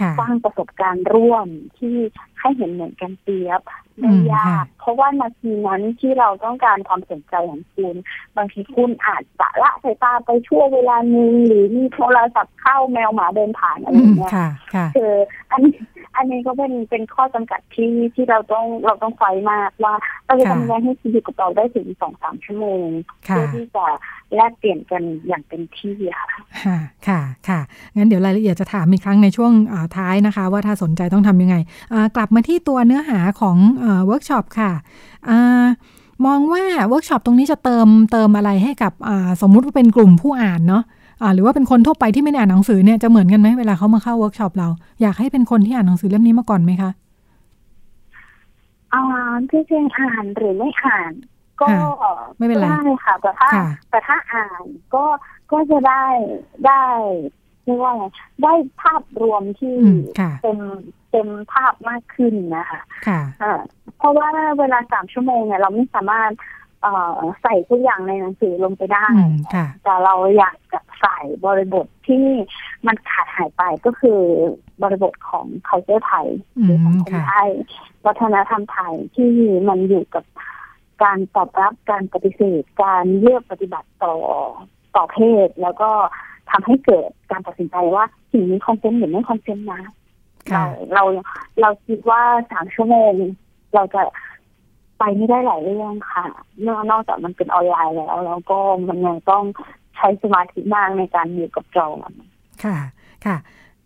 [0.00, 1.46] ค่ะสร้างประสบการณ์ร่วม
[1.78, 1.96] ที่
[2.40, 3.60] ให้เห็นเหมือนกันเปรียบ
[4.00, 7.96] อืไม่มยาค่ะกเพราะว่านาทีนั้นที่เราต้องการความสนใจของคุณ
[8.36, 15.12] บางทีคุณอาจจะละสายตาไปชั่วเวลาหนึ่งหรือมีโทรศัพท์เข้าแมวหมาเดินผ่านอะไรอือมย่างเงี้ยค่ะค่ะคือ
[15.50, 15.72] อันนี้
[16.16, 19.94] อันนี้ก็เป็นเป็นข้อจำกัดที่ที่เราต้องเราต้องไฟมากว่า
[20.26, 22.86] เราจะค่ะทำยังไงให้ชีวิตกับเราได้ถึงสองสามชั่วโมง
[23.28, 23.86] ค่ะเพื่อที่จะ
[24.34, 26.28] แลกเปลี่ยนกันอย่างเต็มที่ค่ะ
[26.62, 27.60] ค่ะ ค่ะ ค่ะ
[27.96, 31.56] งั้นเดี๋ยวรายละเอียดจะถามอีกครั้งในช่วงอ่าท้ายนะคะ ว่าถ้าสนใจต้องทำยังไง
[31.92, 33.56] อ่ากลับมาที่ตัวเนื้อหาของ
[34.06, 34.72] เวิร์กช็อปค่ะ
[35.28, 35.66] อา
[36.26, 41.01] มองว่าเวิร์กช็อปตรงนี้จะเติมเติมอะไรให้กับอ่าสมมุติว่าเป็นกลุ่มผู้อ่านเนาะอ่า
[41.34, 44.68] หรือว่าเป็นคนทั่วไปที่ไม่ได้อ่านหนังสือเนี่ยจะเหมือนกันไหมเวลาเขามาเข้าเวิร์กช็อปเรา
[45.02, 46.90] อยากให้เป็นคนที่อ่านหนังสือเล่มนี้มาก่อนไหมคะ
[48.92, 49.02] อ่า
[49.50, 51.12] ที่จริงอ่านหรือไม่อ่าน
[51.60, 51.66] ก็
[52.02, 55.04] ค่ะไม่เป็นไรได้ค่ะแต่ถ้าค่ะแต่ถ้าอ่านก็
[55.52, 56.04] ก็จะได้
[56.66, 56.84] ได้
[57.64, 58.04] เรียกว่าไง
[58.42, 60.58] ได้ภาพรวมที่อืมค่ะเต็ม
[61.10, 63.60] เต็มภาพมากขึ้นนะคะค่ะอ่า
[63.98, 66.32] เพราะว่าเวลาสามชั่วโมงเนี่ยเราไม่สามารถ
[66.82, 72.24] เอ่อใส่ทุกอย่างในหนังสือลงไปได้อืมค่ะแต่เราอยากจะ ใส่บริบทที่
[72.86, 74.20] มันขาดหายไปก็คือ
[74.82, 77.50] บริบทของ culture ไทยอืมหรือสังคมค่ะไทย
[78.06, 79.30] วัฒนธรรมไทยที่
[79.68, 80.24] มันอยู่กับ
[81.02, 84.14] การตอบรับการปฏิเสธ การเลือกปฏิบัติต่อ
[84.96, 85.90] ต่อเพศ แล้วก็
[86.50, 89.82] ทำให้เกิดการตัดสินใจว่าสิ่งนี้ consent หรือไม่ consent นะ
[90.52, 91.22] ค่ะเราเรา
[91.60, 93.12] เราคิดว่าสามชั่วโมง
[93.74, 94.02] เราจะ
[94.98, 96.26] ไปไม่ได้หลายเรื่องค่ะ
[96.66, 99.44] นอกนอกจากมันเป็นออนไลน์แล้ว แล้วก็มันยังต้อง
[99.96, 101.88] ใช้สมาธิมากในการอยู่กับจอ
[102.64, 102.76] ค่ะ
[103.26, 103.36] ค่ะ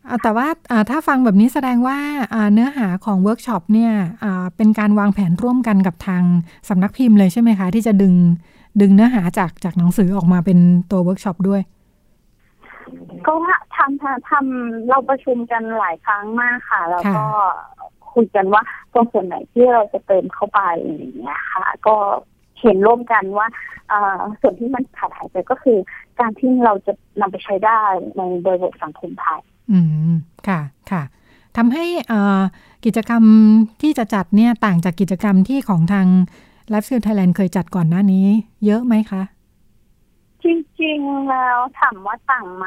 [0.08, 1.98] อ่าแต่ว่าอ่าถ้าฟังแบบนี้แสดงว่า
[2.34, 3.92] อ่าเนื้อหาของเวิร์กช็อปเนี่ย
[4.22, 6.22] อ่าเป็นการวางแผนร่วมกันกับทาง
[6.68, 8.14] สำนักพิมพ์เลยใช่ไหมคะ ที่จะดึง
[8.80, 10.58] ดึงเนื้อหาจากจากหนังสือออกมาเป็น
[10.90, 11.62] ตัวเวิร์กช็อปด้วย
[13.26, 13.34] ก็
[13.76, 17.24] ทำทำทำเราประชุมกันหลายครั้งมากค่ะ แล้วก็
[18.12, 21.96] คุยกันว่าตรงส่วนไหนที่เราจะเติมเข้าไปอย่างเงี้ยค่ะ ก็
[22.60, 23.46] เห็นร่วมกันว่า
[23.90, 25.78] อ่าส่วนที่มันขาดหายไปก็คือ
[26.20, 27.80] การที่เราจะนำไปใช้ได้
[28.16, 29.40] ในบริบทสังคมไทย
[29.72, 29.80] อื
[30.12, 30.14] ม
[30.48, 31.02] ค่ะค่ะ
[31.56, 32.42] ทำให้อ่า
[32.84, 33.24] กิจกรรม
[33.82, 36.06] ที่จะจัดเนี่ยต่างจากกิจกรรมที่ของทาง
[36.72, 38.26] Life Skill Thailand เคยจัดก่อนหน้านี้
[38.64, 39.22] เยอะไหมคะ
[40.44, 40.46] จ
[40.82, 42.66] ริงๆแล้วถามว่าต่างไหม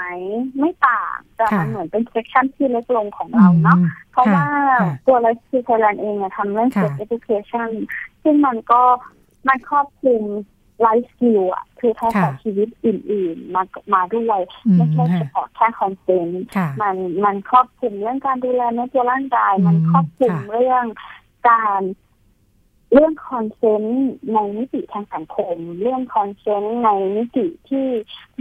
[0.60, 4.48] ไม่ต่างแต่มันค่ะเหมือนเป็นเซสชันที่เล็กลงของเราเนาะอืมเพราะค่ะว่า
[4.82, 7.70] ค่ะตัว Life Skill Thailand เองอะทำเรื่องค่ะ Sex Education
[8.24, 8.82] ซึ่งมันก็
[9.48, 10.24] มันครอบคลุม
[10.86, 20.86] Life Skill อะคือทักษะค่ะชีวิตอื่น ๆ มามาด้วยอืมไม่ใช่ค่ะเฉพาะแค่ consent ค่ะมันมันครอบคลุมเรื่องการดูแลเนื้อตัวร่างกายอืมมันครอบคลุมค่ะเรื่อง
[21.50, 21.82] การ
[22.94, 27.88] เรื่อง consent ในมิติทางสังคม เรื่อง consent ในมิติที่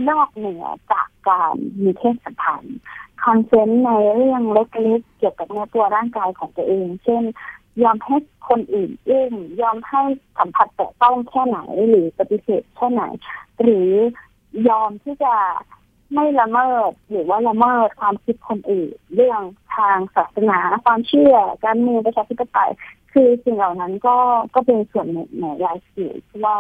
[0.09, 2.79] นอกเหนือจากการมีเพศสัมพันธ์
[3.25, 7.23] consent ในเรื่องเล็กๆเกี่ยวกับเนื้อตัวร่างกายของตัวเอง เช่น
[7.83, 8.17] ยอมให้
[8.49, 10.03] คนอื่นอุ้มยอมให้
[10.39, 13.03] สัมผัสแตะต้องแค่ไหนหรือปฏิเสธแค่ไหน
[13.63, 13.91] หรือ
[14.69, 15.35] ยอมที่จะ
[16.15, 19.41] ไม่ละเมิดหรือว่าละเมิดความคิดคนอื่น เรื่อง
[19.77, 22.73] ทางศาสนาความเชื่อ การเมืองประชาธิปไตย
[23.13, 24.17] คือสิ่งเหล่านั้นก็
[24.55, 26.57] ก็เป็นส่วนหนึ่งใน Life Skill ที่ว่า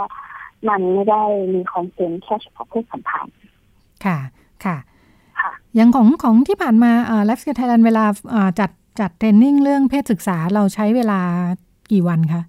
[0.68, 1.22] มันไม่ได้
[1.54, 3.34] มี consent แค่เฉพาะเพศสัมพันธ์
[4.04, 4.18] ค่ะ
[4.64, 4.76] ค่ะ
[5.40, 11.20] ค่ะอย่างของของที่ผ่านมาเอ่อ Life Skill Thailand เวลาเอ่อจัด จัดเทรนนิ่งเรื่องเพศศึกษาเราใช้เวลา
[11.90, 12.42] กี่วันคะ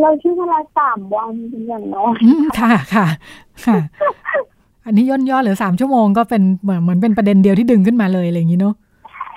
[0.00, 3.06] เราใช้เวลาสามวันเป็นอย่างน้อยอืมค่ะค่ะ
[3.66, 3.78] ค่ะ
[4.86, 8.74] อันนี้ย่นย่อเหลือสามชั่วโมงก็เป็นเหมือนเหมือนเป็นประเด็นเดียวที่ดึงขึ้นมาเลยอะไรอย่างนี้เนาะ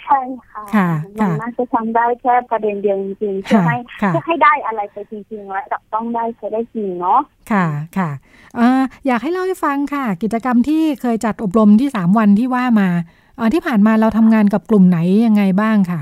[0.05, 7.19] ใช่ค่ะค่ะมันค่ะน่าจะทำได้แค่ประเด็นเดียวจริงๆเพื่อค่ะให้ค่ะเพื่อให้ได้อะไรไปจริงๆและจับต้องได้ใช้ได้จริงเนาะ
[7.51, 7.65] ค่ะ
[7.97, 8.09] ค่ะ
[8.55, 16.01] เอ่ออยากให้เล่าให้ฟังค่ะ กิจกรรมที่เคยจัดอบรมที่สามวันที่ว่ามาเอ่อที่ผ่านมาเราทำงานกับกลุ่มไหนยังไงบ้างค่ะ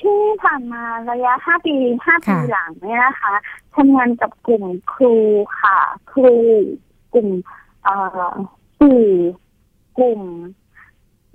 [0.00, 1.74] ที่ผ่านมาระยะห้าปี
[2.06, 3.34] ห้าปีค่ะหลังเนี่ยนะคะ
[3.76, 5.14] ทำงานกับกลุ่มครู
[5.60, 5.78] ค่ะ
[6.12, 6.36] ครู
[7.14, 7.28] กลุ่ม
[7.84, 7.96] เอ่
[8.30, 8.32] อ
[8.80, 9.06] สื่อ
[9.98, 10.20] กลุ่ม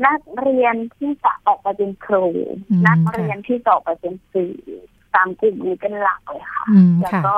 [0.05, 2.25] นักเรียนที่จะออกไปเป็นครู
[2.69, 4.55] อืมนักค่ะเรียนที่จะออกไปเป็นสื่อ
[5.15, 7.37] ตามกลุ่มนี้เป็นหลักเลยค่ะอืมแล้วค่ะก็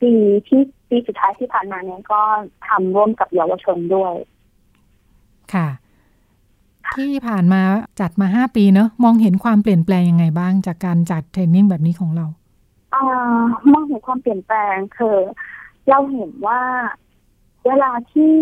[0.00, 0.12] ปี
[0.48, 2.20] ที่ปีสุดท้ายที่ผ่านมาเนี่ยก็
[2.68, 4.14] ทำร่วมกับเยาวชนด้วย
[5.54, 5.68] ค่ะ
[6.96, 7.62] ที่ผ่านมา
[8.00, 12.26] จัดมาห้าปีเนอะมองเห็นความเปลี่ยนแปลงยังไงบ้างจากการจัดเทรนนิ่งแบบนี้ของเรา
[12.94, 12.96] อ
[13.72, 15.16] มองเห็นความเปลี่ยนแปลงคือ
[15.88, 16.60] เราเห็นว่า
[17.66, 18.36] เวลาที่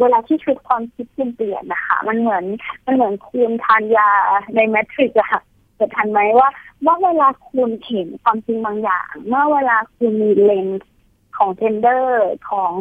[0.00, 2.44] เวลาที่ชีวิตความคิดเปลี่ยนนะคะ มันเหมือน
[2.86, 4.10] มันเหมือนคุณทานยา
[4.56, 5.40] ใน Matrix อะค่ะ
[5.78, 6.48] จะทันไหมว่า
[6.86, 10.90] ว่าเวลาคุณเห็นความจริงบางอย่าง เมื่อเวลาคุณมีเลนส์
[11.36, 12.72] ของ gender ของ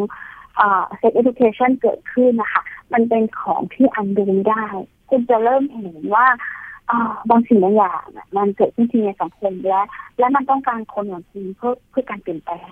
[0.59, 4.65] อ่า sex education เกิดขึ้นนะคะ มันเป็นของที่ undo ไม่ได้
[5.10, 6.27] คุณจะเริ่มเห็นว่า
[6.89, 9.82] อ่าบางสิ่งบางอย่างอะมันเกิดขึ้นจริงในสังคมและ
[10.19, 12.71] และมันต้องการคนอย่างคุณเพื่อเพื่อการเปลี่ยนแปลง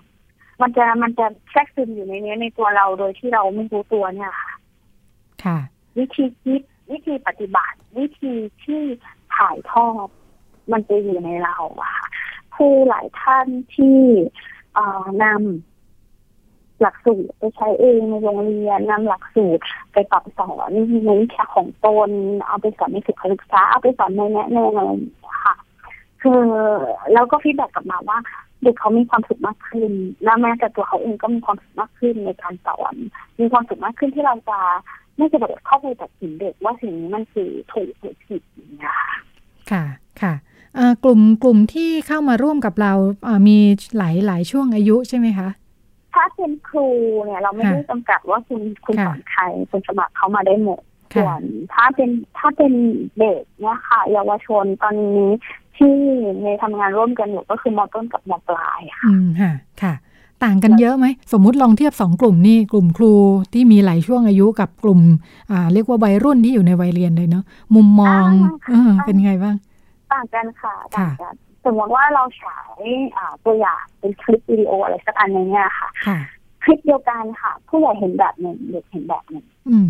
[0.62, 4.54] มันจะมันจะแทรกซึมอยู่ในเนี้ยในตัวเราโดยที่เราไม่รู้ตัวเนี่ยค่ะ
[5.44, 5.58] ค่ะ
[5.98, 8.82] วิธีคิดวิธีปฏิบัติ วิธีที่
[9.36, 10.08] ถ่ายทอด
[10.72, 12.08] มันจะอยู่ในเราอะค่ะ
[12.56, 14.00] ครูหลายท่านที่
[14.74, 15.69] เอ่อนำ
[16.82, 19.62] หลักสูตรไปใช้เองในโรงเรียนนำหลักสูตร
[19.94, 20.70] ไปปรับสอน
[21.06, 22.10] ในวิชาของตน
[22.48, 25.04] เอาไปสอนในสุขศึกษาเอาไปสอนในแนะแนอะไรอย่าง
[25.44, 25.56] ค่ะ
[26.22, 26.42] คือ
[27.14, 28.18] แล้วก็ feedback กลับมาว่า
[28.64, 29.92] เด็กเขามีความสุขมากขึ้น
[30.24, 32.96] และแม้แต่ตัวเขาเองก็มีความสุขมากขึ้นในการสอน
[33.40, 34.60] มีความสุขมากขึ้นที่เราจะ
[35.18, 38.96] ไม่จะแบบเข้าไปตัดสินเด็กว่าสิ่งนี้มันคือถูกหรือผิดอย่างเงี้ย
[39.72, 39.84] ค่ะ
[40.22, 40.34] ค่ะ
[41.04, 42.94] กลุ่มกลุ่มที่เข้ามาร่วมกับเรา
[43.48, 43.58] มี
[43.98, 45.50] หลายหลายช่วงอายุใช่ไหมคะ
[46.14, 46.88] ถ้าเป็นครู
[47.26, 50.82] เนี่ยเราไม่ได้จำกัดว่าคุณคุณค่ะสอนใครคุณสมัครเขามาได้หมด
[51.16, 51.42] ส่วน
[51.74, 52.74] ถ้าเป็นถ้าเป็น
[53.20, 55.32] เด็กเนี่ยค่ะเยาวชนตอนนี้
[55.78, 55.96] ที่
[56.44, 59.94] ในทำงานร่วมกันอยู่ก็คือมอต้นกับมอปลายค่ะอืมค่ะค่ะ
[60.44, 63.14] ต่างกันเยอะไหม สมมุติลองเทียบสองกลุ่มนี่กลุ่มครู
[63.54, 65.00] ที่มีหลายช่วงอายุกับกลุ่ม
[65.52, 67.44] อ่า เรียกว่าวัยรุ่นที่อยู่ในวัยเรียนเลยเนาะ
[67.76, 68.28] มุมมอง
[68.72, 69.56] เออเป็นไงบ้าง
[70.14, 72.82] ต่างกันค่ะต่างกันส มมติว่าเราฉาย
[73.18, 76.18] อ่าตัวอย่างเป็นคลิปวิดีโออะไรสักอันหนึงเนี่ยค่ะค่ะ
[76.64, 79.88] คลิปเดียวกันค่ะ ผู้ใหญ่เห็นแบบหนึ่งเด็กเห็นแบบหนึ่งอืม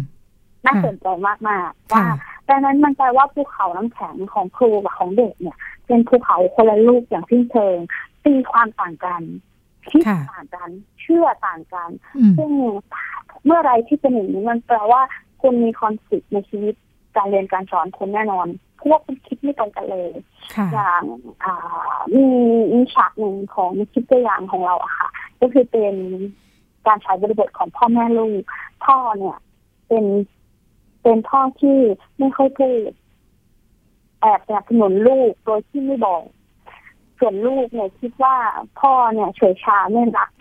[0.65, 1.35] น่าค่ะสนใจมา
[1.67, 2.15] กๆว่าค่ะ
[2.49, 7.77] ดังนั้นมันแปลว่าภูเขาน้ำแข็งของครูกับของเด็กเนี่ย เป็นภูเขาคนละลูกอย่างสิ้นเชิง
[8.25, 9.21] ตีความต่างกัน
[9.89, 10.69] คิดค่ะต่างกัน
[11.01, 12.51] เชื่อต่างกันอืมซึ่ง
[13.45, 15.01] เมื่อไรที่เป็นอย่างนี้มันแปลว่า
[15.41, 16.73] คุณมีคอนฟ lict ในชีวิต
[17.15, 20.11] การเรียนการสอนคุณแน่นอนเพราะว่าคุณคิดไม่ตรงกันเลย
[20.55, 21.03] ค่ะอย่าง
[21.43, 22.25] อ่ามี
[22.73, 25.07] มีฉากหนึ่งของคลิปตัวอย่างของเราอะค่ะ
[25.39, 25.95] ก็คือเป็น
[26.87, 28.41] การใช้บริบทของพ่อแม่ลูก
[28.85, 29.37] พ่อเนี่ย
[29.87, 30.05] เป็น
[31.03, 31.77] เป็นพ่อที่
[32.17, 32.91] ไม่ค่อยพูด
[34.21, 36.23] แอบสนับสนุนลูกโดยที่ไม่บอก
[37.19, 38.35] ส่วนลูกเนี่ยคิดว่า
[38.79, 40.31] พ่อเนี่ยเฉยชาไม่รัก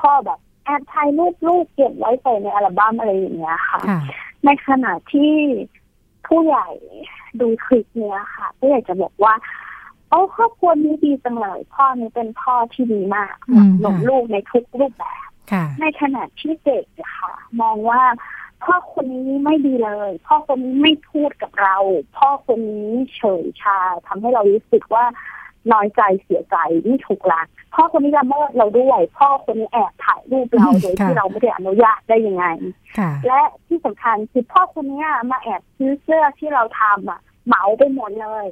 [0.00, 4.00] พ่อแบบแอบถ่ายรูปลูกเก็บไว้ใส่ในอัลบั้มอะไรอย่างเงี้ยค่ะค่ะ
[4.44, 5.32] ในขณะที่
[6.32, 6.68] ผู้ใหญ่
[7.40, 9.34] ดูคลิปเนี้ยค่ะ ผู้ใหญ่จะบอกว่า
[10.08, 18.02] โอ้ครอบครัวนี้ดีจังเลยพ่อนี้เป็นพ่อที่ดีมากอืมหนุนค่ะลูกในทุกรูปแบบค่ะในขณะที่เด็กอะค่ะ มองว่า
[18.64, 21.76] พ่อคนนี้ไม่ดีเลย พ่อคนนี้ไม่พูดกับเรา
[22.16, 25.04] พ่อคนนี้เฉยชาทำให้เรารู้สึกว่า
[25.72, 32.46] น้อยใจเสียใจไม่ถูกรักพ่อคนนี้ละเมิดเราด้วย พ่อคนนี้แอบถ่ายรูปเราอืมโดยที่ค่ะเราไม่ได้อนุญาตได้ยังไง
[32.98, 38.46] ค่ะและที่สำคัญคือพ่อคนเนี้ยมาแอบซื้อเสื้อที่เราทำอะเหมาไปหมดเลย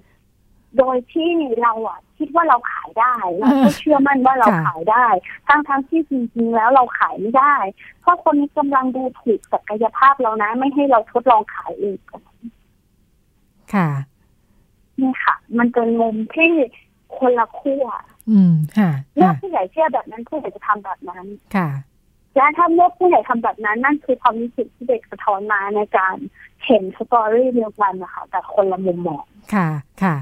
[0.78, 1.30] โดยที่
[1.62, 5.06] เราอะคิดว่าเราขายได้เราก็เชื่อมั่นว่าเราค่ะขายได้
[5.48, 7.54] ทั้งทั้งๆที่จริงๆแล้วเราขายไม่ได้
[8.00, 11.98] เพราะคนนี้กำลังดูถูกศักยภาพเรานะ ไม่ให้เราทดลองขายเอง
[13.74, 13.88] ค่ะ
[15.00, 16.52] นี่ค่ะ มันเป็นมุมที่
[17.18, 17.86] คนละขั้ว
[18.30, 21.24] อืมค่ะเมื่อค่ะผู้ใหญ่เชื่อแบบนั้นผู้ใหญ่จะทำแบบนั้น
[21.56, 21.68] ค่ะ
[22.36, 26.16] และถ้าเมื่อผู้ใหญ่ทำแบบนั้น นั่นคือความรู้สึกที่เด็กสะท้อนมาในการ
[26.66, 29.68] เห็นสตอรี่เดียวกันนะคะแต่คนละมุมมองค่ะ
[30.02, 30.16] ค่ะ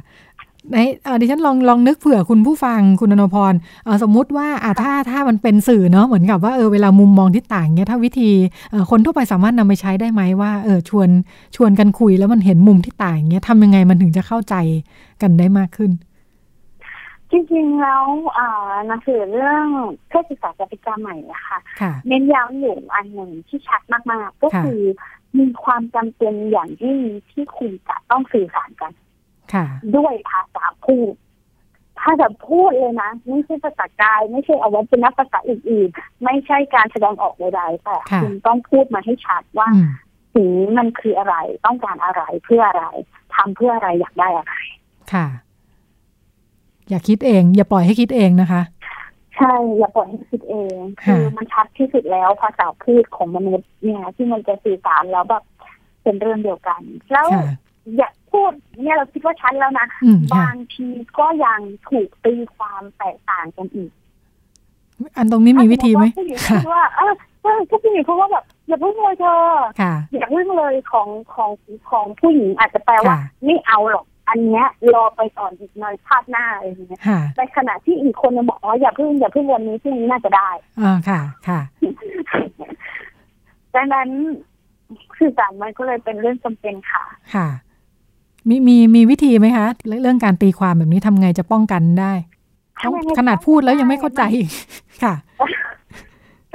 [0.72, 8.30] ในเอ่อดิฉันลองลองนึกเผื่อคุณผู้ฟังคุณอนพรเอ่อสมมุติว่าอะถ้าถ้ามันเป็นสื่อเนาะเหมือนกับว่าเออเวลามุมมองที่ต่างเนี้ยถ้าวิธี
[8.70, 11.08] เอ่อคนทั่วไปสามารถนำไปใช้ได้ไหมว่าเออชวน
[11.56, 14.54] ชวนกันคุยแล้วมันเห็นมุมที่ต่างเนี้ยทำยังไงมันถึงจะเข้าใจ
[15.22, 15.90] กันได้มากขึ้น
[17.32, 18.06] จริงๆแล้ว
[18.38, 19.66] อ่าหนังสือเรื่อง
[20.08, 24.82] เพศศึกษากติกาใหม่นะคะค่ะเน้นย้ำอยู่อันหนึ่งที่ชัดมากๆ ก็ค่ะคือ
[25.38, 26.98] มีความจำเป็นอย่างยิ่ง
[27.30, 28.92] ที่คุณจะต้องสื่อสารกัน
[29.52, 31.14] ค่ะด้วยภาษาพูด
[32.00, 39.90] ภาษาพูดเลยนะไม่ใช่ภาษากาย ไม่ใช่เอาไว้เป็นนักภาษาอื่นๆ ไม่ใช่การแสดงออกใดๆแต่ค่ะคุณต้องพูดมาให้ชัดว่าอืม
[40.34, 41.36] สิ่งนี้มันคืออะไร
[41.66, 42.86] ต้องการอะไรเพื่ออะไร
[43.34, 44.54] ทำเพื่ออะไรอยากได้อะไร
[45.12, 45.26] ค่ะ
[46.88, 48.62] อย่าคิดเอง อย่าปล่อยให้คิดเองนะคะ
[49.36, 55.42] ใช่ อย่าปล่อยให้คิดเองค่ะคือมันชัดที่สุดแล้วภาษาพูดของมนุษย์เนี่ยที่มันจะสื่อสารแล้วแบบ
[56.02, 56.80] เป็นเรื่องเดียวกัน
[57.12, 57.46] แล้วค่ะ
[57.96, 60.86] อย่าพูดเนี่ยเราคิดว่าชัดแล้วนะอืมค่ะบางที
[61.18, 63.90] ก็ยังถูกตีความแตกต่างกันอีก
[65.16, 69.34] อันตรงนี้มีวิธีไหมถ้าสติว่าผู้หญิงค่ะพูดว่าเออเออถ้าผู้หญิงพูดว่าแบบอย่าเพิ่งเลยเธอ
[69.80, 71.50] ค่ะอย่าเพิ่งเลยของของ
[71.90, 81.60] ของผู้หญิงอาจจะแปลว่าค่ะไม่เอาหรอก อันเนี้ยรอไปก่อนอีกหน่อยชาติหน้าอะไรอย่างเงี้ยค่ะในขณะที่อีกคนนึงบอกว่าอย่าเพิ่งอย่าเพิ่งวันนี้พรุ่งนี้น่าจะได้อ่าค่ะค่ะ
[83.74, 84.08] ดังนั้น
[85.18, 87.48] สื่อสารมันก็เลยเป็นเรื่องจำเป็นค่ะ ค่ะ
[88.48, 92.12] มีมีมีวิธีไหมคะ เรื่องเรื่องการตีความแบบนี้ทำไงจะป้องกันได้
[92.84, 94.50] ต้องทำยังไงขนาดพูดแล้วยังไม่เข้าใจอีก
[95.02, 95.14] ค่ะ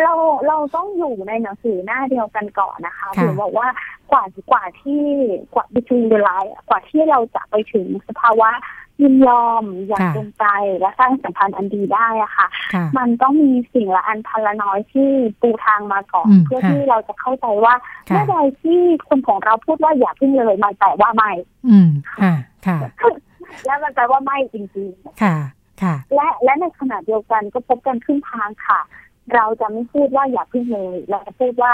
[0.04, 0.14] เรา
[0.48, 3.68] เราต้องอยู่ในหนังสือหน้าเดียวกันก่อนนะคะค่ะหรือบอกว่า
[4.14, 5.04] กว่ากว่าที่
[5.54, 8.52] กว่า between the line อะกว่าที่เราจะไปถึงสภาวะ
[9.02, 10.46] ยินยอมอย่างค่ะเต็มใจ
[10.80, 15.10] และสร้างสัมพันธ์อันดีได้อะค่ะค่ะ มันต้องมีสิ่งละอันพันละน้อยที่
[15.42, 17.76] ปูทางมาก่อนอืมเพื่อค่ะที่เราจะเข้าใจว่า
[18.10, 21.32] ค่ะเมื่อใดที่คนของเราพูดว่าอย่าพึ่งเลยมันแปลว่าไม่
[21.70, 21.90] อืม
[22.22, 22.34] ค่ะ
[22.68, 22.78] ค่ะ
[23.66, 25.36] และมันแปลว่าไม่จริงๆค่ะ
[25.82, 28.82] ค่ะ และและในขณะเดียวกันก็พบกันครึ่งทางค่ะ
[29.34, 31.72] เราจะไม่พูดว่าอย่าพึ่งเลยเราจะพูดว่า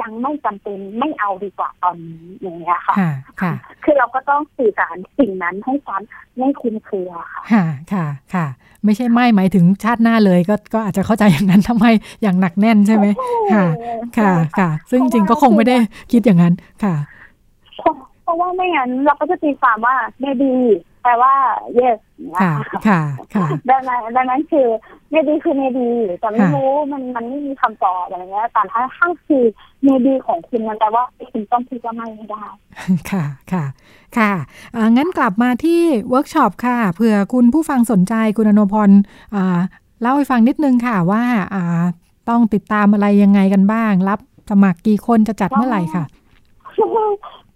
[0.00, 3.52] ยังไม่จำเป็นไม่เอาดีกว่าตอนนี้อย่างเงี้ยค่ะ ค่ะค่ะ
[3.84, 8.46] คือเราก็ต้องสื่อสารสิ่งนั้นให้ซ้ำไม่คลุมเครือค่ะค่ะ ค่ะ ค่ะ
[8.84, 11.86] ไม่ใช่ไม่หมายถึงชาติหน้าเลยก็ก็อาจจะเข้าใจอย่างนั้นทำไม
[12.22, 13.06] อย่างหนักแน่นใช่ไหม
[13.52, 13.64] ค่ะ
[14.18, 15.76] ค่ะ ค่ะ ซึ่งจริงๆก็คงไม่ได้
[16.12, 16.94] คิดอย่างนั้นค่ะ
[17.78, 20.52] เพราะเพราะว่าไม่งั้นเราก็จะตีความว่าเบบี
[21.04, 21.34] แปลว่า
[21.78, 21.98] yes
[22.40, 22.52] ค่ะ
[22.86, 23.00] ค่ะ
[23.34, 24.68] ค่ะ ดังนั้นดังนั้นคือ
[25.10, 25.90] เมดีคือเมดี
[26.20, 29.44] แต่ไม่รู้มันมันไม่มีคำตอบอะไรเงี้ยแต่ถ้าถ้าคือ
[29.82, 32.44] maybe ของคุณมันแปลว่าคุณต้องพูดว่าไม่ได้
[33.10, 33.64] ค่ะ ค่ะ
[34.16, 34.32] ค่ะ
[34.74, 35.80] อ่างั้นกลับมาที่
[36.10, 38.90] เวิร์กช็อปค่ะ เผื่อคุณผู้ฟังสนใจคุณอนพร
[39.34, 39.58] อ่า
[40.02, 41.22] เล่าให้ฟังนิดนึงค่ะว่า
[41.54, 41.84] อ่า
[42.28, 44.18] ต้องติดตามอะไรยังไงกันบ้าง รับ
[44.50, 46.04] สมัครกี่คนจะจัดเมื่อไหร่ค่ะ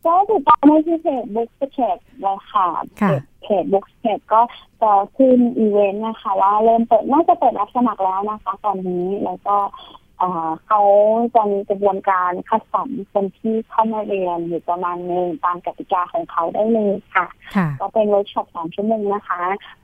[0.05, 0.89] ก็ติดตามในเพ
[1.23, 2.67] จ Bookscape เลยค่ะ
[3.01, 3.11] ค่ะ
[3.49, 4.41] เพจ Bookscape ก็
[4.83, 9.57] จะขึ้นอีเวนต์นะคะ ว่าเริ่มเปิดน่าจะเปิดรับสมัครแล้วนะคะ ตอนนี้แล้วก็
[10.19, 10.81] เอ่อเขา
[11.35, 17.27] จะมีกระบวนการคัดสรรคนที่เข้ามาเรียนอยู่ประมาณหนึงตามกติกาของเขาได้เลยค่ะ
[17.57, 19.41] ค่ะ ก็เป็นเวิร์กช็อปสามชั่วโมงนะคะ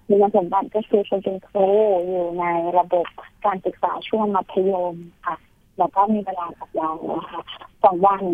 [0.09, 1.67] มีคุณสมบัติก็คือคุณเป็นครู
[2.09, 2.45] อยู่ใน
[2.79, 3.07] ระบบ
[3.45, 4.95] การศึกษาช่วงมัธยม
[5.27, 5.37] ค่ะ
[5.79, 7.41] แล้วก็มีเวลากับเรานะคะ
[7.85, 8.25] สองวัน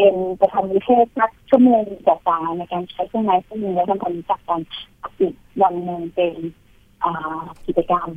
[0.00, 4.60] เป็นจะทำ pre-test สักชั่วโมงกว่าในการใช้เครื่องไม้เครื่องมือและทำความรู้จักกัน
[5.18, 6.34] อีกวันหนึ่งเป็น
[7.66, 8.08] กิจกรรม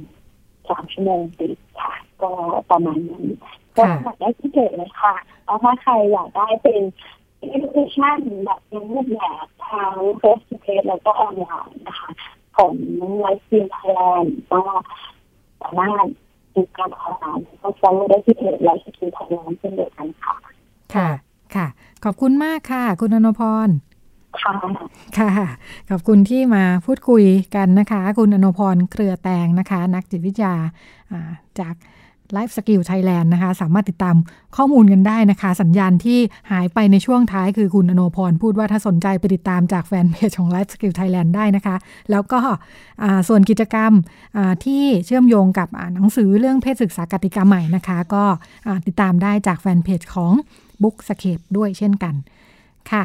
[0.69, 2.31] สามชั่วโมงติดค่ะ ก็
[2.69, 3.25] ประมาณนั้น
[3.77, 5.15] ก็ค่ะสมัครได้ที่เพจเลยค่ะ
[5.45, 6.81] แล้วถ้าใครอยากได้เป็น
[7.55, 12.09] education แบบเป็นรูปแบบทาง face to face แล้วก็ออนไลน์นะคะ
[12.57, 12.73] ของ
[13.19, 14.61] Life Skill Thailand ก็
[15.61, 16.05] สามารถ
[16.55, 20.35] ติดตามข่าวสารก็ follow ได้ที่เพจ Life Skill Thailand เช่นเดียวกันค่ะ
[20.95, 21.09] ค่ะ
[21.55, 21.67] ค่ะ
[22.03, 23.69] ขอบคุณมากค่ะ คุณอนพร
[25.17, 25.49] ค่ะค่ะ
[25.89, 27.23] ขอบคุณที่มาพูดคุย
[27.55, 30.55] กันนะคะ คุณอนพรเครือแตงนะคะ นักจิตวิทยา
[31.11, 31.75] อ่าจาก
[32.37, 34.15] Life Skill Thailand นะคะ สามารถติดตาม
[34.55, 36.19] ข้อมูลกันได้นะคะ สัญญาณที่
[36.51, 41.75] หายไปในช่วงท้ายคือคุณอนพรพูดว่าถ้าสนใจไปติดตามจากแฟนเพจของ Life Skill Thailand ได้นะคะ
[42.11, 42.39] แล้วก็
[43.03, 43.91] อ่าส่วนกิจกรรม
[44.37, 48.23] อ่าที่เชื่อมโยงกับอ่าหนังสือเรื่องเพศศึกษากติกาใหม่นะคะ ก็
[48.67, 50.33] อ่าติดตามได้จากแฟนเพจของ
[50.83, 52.15] Bookscape ด้วยเช่นกัน
[52.91, 53.03] ค่ะ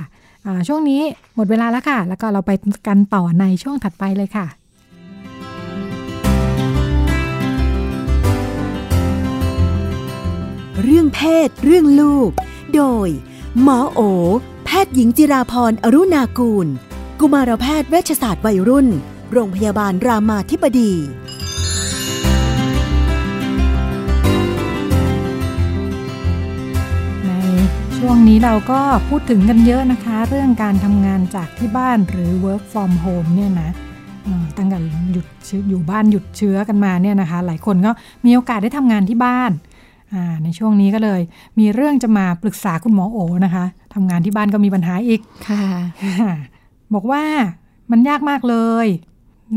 [0.68, 1.02] ช่วงนี้
[1.34, 2.50] หมดเวลาแล้วค่ะ แล้วก็เราไป
[2.86, 4.46] กันต่อในช่วงถัดไปเลยค่ะ
[10.82, 12.30] เรื่องเพศ เรื่องลูก
[12.74, 13.08] โดย
[13.62, 14.00] หมอโอ
[14.64, 16.66] แพทย์หญิงจิราพรอรุณากูล
[17.20, 18.88] กุมารแพทย์เวชศาสตร์วัยรุ่น
[19.32, 20.92] โรงพยาบาลรามาธิบดี
[27.98, 33.70] ช่วงนี้เราก็พูดถึงกันเยอะนะคะ เรื่องการทำงานจากที่บ้านหรือ work from home เนี่ยนะ
[34.24, 34.78] เอ่อตั้งแต่
[35.12, 37.90] หยุดเชื้ออยู่บ้านหยุดเชื้อกันมาเนี่ยนะคะ หลายคนก็
[38.24, 39.50] มีโอกาสได้ทำงานที่บ้าน
[40.12, 41.20] อ่าในช่วงนี้ก็เลย
[41.58, 45.64] มีเรื่องจะมาปรึกษาคุณหมอโอนะคะทำงานที่บ้านก็มีปัญหาอีกค่ะ
[46.94, 47.22] บอกว่า
[47.90, 48.86] มันยากมากเลย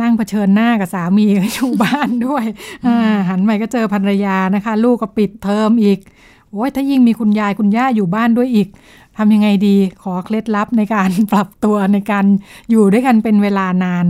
[0.01, 1.25] นั่งเผชิญหน้ากับสามี
[1.55, 2.45] อยู่บ้านด้วย
[2.85, 2.97] อ่า
[3.29, 5.99] หันไปก็เจอภรรยานะคะ ลูกก็ปิดเทอมอีก
[6.51, 8.67] โอ้ยถ้ายิ่งมีคุณยายคุณย่าอยู่บ้านด้วยอีก
[9.17, 12.25] ทำยังไงดีขอเคล็ดลับในการปรับตัวในการ
[12.71, 14.05] อยู่ด้วยกันเป็นเวลานาน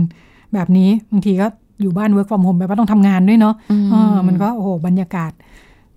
[0.54, 1.46] แบบนี้บางทีก็
[1.80, 5.32] อยู่บ้าน work from home แบบว่าต้องทำงานด้วยเนาะอืมเออมันก็โอ้โหบรรยากาศ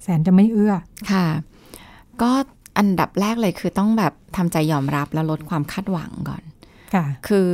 [0.01, 0.73] แสนจะไม่เอื้อ
[1.11, 1.25] ค่ะ
[2.21, 2.31] ก็
[2.77, 6.43] อันดับแรกเลยคือต้องแบบทำใจยอมรับแล้วลดความคาดหวังก่อน
[6.93, 7.49] ค่ะคือ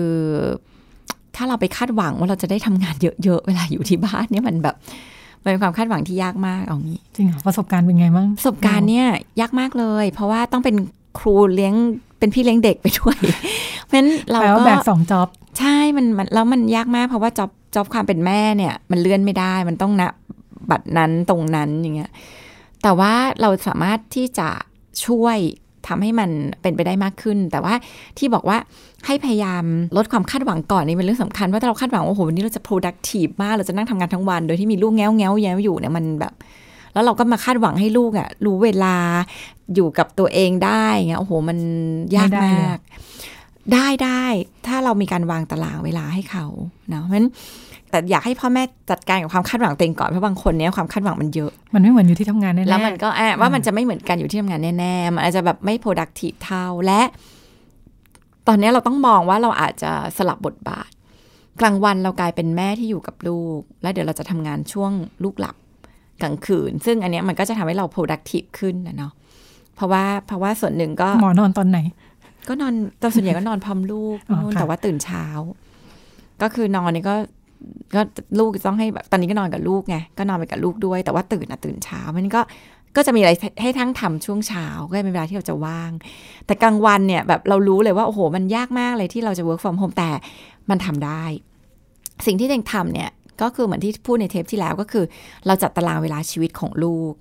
[1.35, 4.75] ถ้าเราไปคาดหวังว่าเราจะได้ทำงานเยอะๆเวลาอยู่ที่บ้านเนี่ยมันแบบ
[5.43, 9.07] มันเป็นความคาดหวังที่ยากมากเอางี้จริงเหรอประสบการณ์เป็นไงบ้างประสบการณ์เนี่ย
[9.41, 10.75] ยากมากเลย เพราะว่าต้องเป็น
[11.19, 11.73] ครูเลี้ยง
[12.19, 13.17] เป็นพี่เลี้ยงเด็กไปด้วย
[13.85, 15.27] เพราะฉะนั้นเราแปลว่าก็แบกสองจ็อบ
[15.59, 20.03] ใช่มันมันแล้วมันยากมากเพราะว่าจ็อบจ็อบความเป็นแม่เนี่ย มันเลื่อนไม่ได้ มันต้องณ
[20.69, 22.11] บัตรนั้นตรงนั้นอย่างเงี้ย
[22.83, 24.49] แต่ว่าเราสามารถที่จะ
[25.05, 25.37] ช่วย
[25.87, 26.29] ทำให้มัน
[26.61, 27.73] เป็นไปได้มากขึ้น แต่ว่า
[28.17, 28.57] ที่บอกว่า
[29.05, 29.63] ให้พยายาม
[29.97, 36.33] ลดความคาดหวังก่อนนี่เป็นเรื่องสำคัญ ว่าถ้าเราคาดหวังว่าโอ้โหวันนี้เราจะ productive มาก เราจะนั่งทำงานทั้งวัน โดยที่มีลูกแง้วแง้วแย้วอยู่เนี่ยมันแบบ
[36.93, 38.95] แล้วเราก็มาคาดหวังให้ลูกอะ่ะรู้เวลา
[39.75, 41.57] อยู่กับตัวเองได้เงี้ยโอ้โหมัน
[42.15, 42.77] ยากมาก
[43.73, 44.23] ได้ได้
[44.67, 46.45] ถ้าเรามีการวางตารางเวลาให้เขา
[46.89, 47.29] เนาะเพราะฉะนั้น
[47.89, 57.01] แต่อยากให้พ่อแม่จัดการกับความคาดหวังตัวเองก่อนเพราะบางคนเนี้ยความคาดหวังมันเยอะ มันไม่เหมือนอยู่ที่ทำงานแน่ๆแล้วมันก็แอบว่ามันจะไม่เหมือนกันอยู่ที่ทำงานแน่ๆมันอาจจะแบบไม่ productive เท่าและ
[58.47, 60.89] ตอนนี้เราต้องมองว่าเราอาจจะสลับบทบาท
[61.61, 64.91] กลางวันเรากลายเป็นแม่ที่อยู่กับลูก แล้วเดี๋ยวเราจะทำงานช่วง
[65.23, 65.55] ลูกหลับ
[66.21, 69.11] กลางคืน ซึ่งอันเนี้ยมันก็จะทำให้เรา productive ขึ้นนะเนาะ
[69.75, 71.79] เพราะว่าเพราะว่าส่วนหนึ่งก็หมอนอนตอนไหน
[72.49, 75.25] ก็นอนแต่ส่วนใหญ่ก็นอนพร้อมลูกอ๋อนู่นค่ะแต่ว่าตื่นเช้า
[76.41, 77.15] ก็คือนอนนี่ก็
[77.95, 78.01] ก็
[78.39, 82.41] ลูกต้องให้แบบตอนนี้ก็นอนกับลูกไงก็นอนไปกับลูกด้วย แต่ว่าตื่นอะตื่นเช้ามันก็
[82.95, 83.31] ก็จะมีอะไร
[83.61, 85.91] ให้ทั้งทำช่วงเช้าก็เป็นเวลาที่เราจะว่าง
[86.45, 90.09] แต่กลางวันเนี่ยแบบเรารู้เลยว่าโอ้โห มันยากมากเลยที่เราจะ work from home แต่
[90.69, 91.23] มันทำได้
[92.25, 93.09] สิ่งที่เองทำเนี่ย
[93.41, 95.05] ก็คือเหมือนที่พูดในเทปที่แล้วก็คือ
[95.47, 97.13] เราจัดตารางเวลาชีวิตของลูก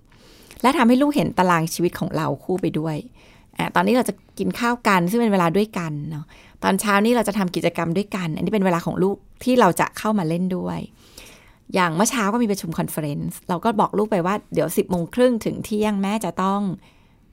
[0.63, 3.30] และทำให้ลูกเห็นตารางชีวิตของเราคู่ไปด้วยอะ
[3.77, 6.25] ตอนนี้เราจะกินข้าวกันซึ่งเป็นเวลาด้วยกันเนาะ
[6.63, 10.81] ตอนเช้านี้เราจะทำกิจกรรมด้วยกัน อันนี้เป็นเวลาของลูกที่เราจะเข้ามาเล่นด้วย
[11.75, 16.61] อย่างเมื่อเช้าก็มีประชุม conference เราก็บอกลูกไปว่าเดี๋ยวสิบโมงครึ่งถึงเที่ยงแม่จะต้อง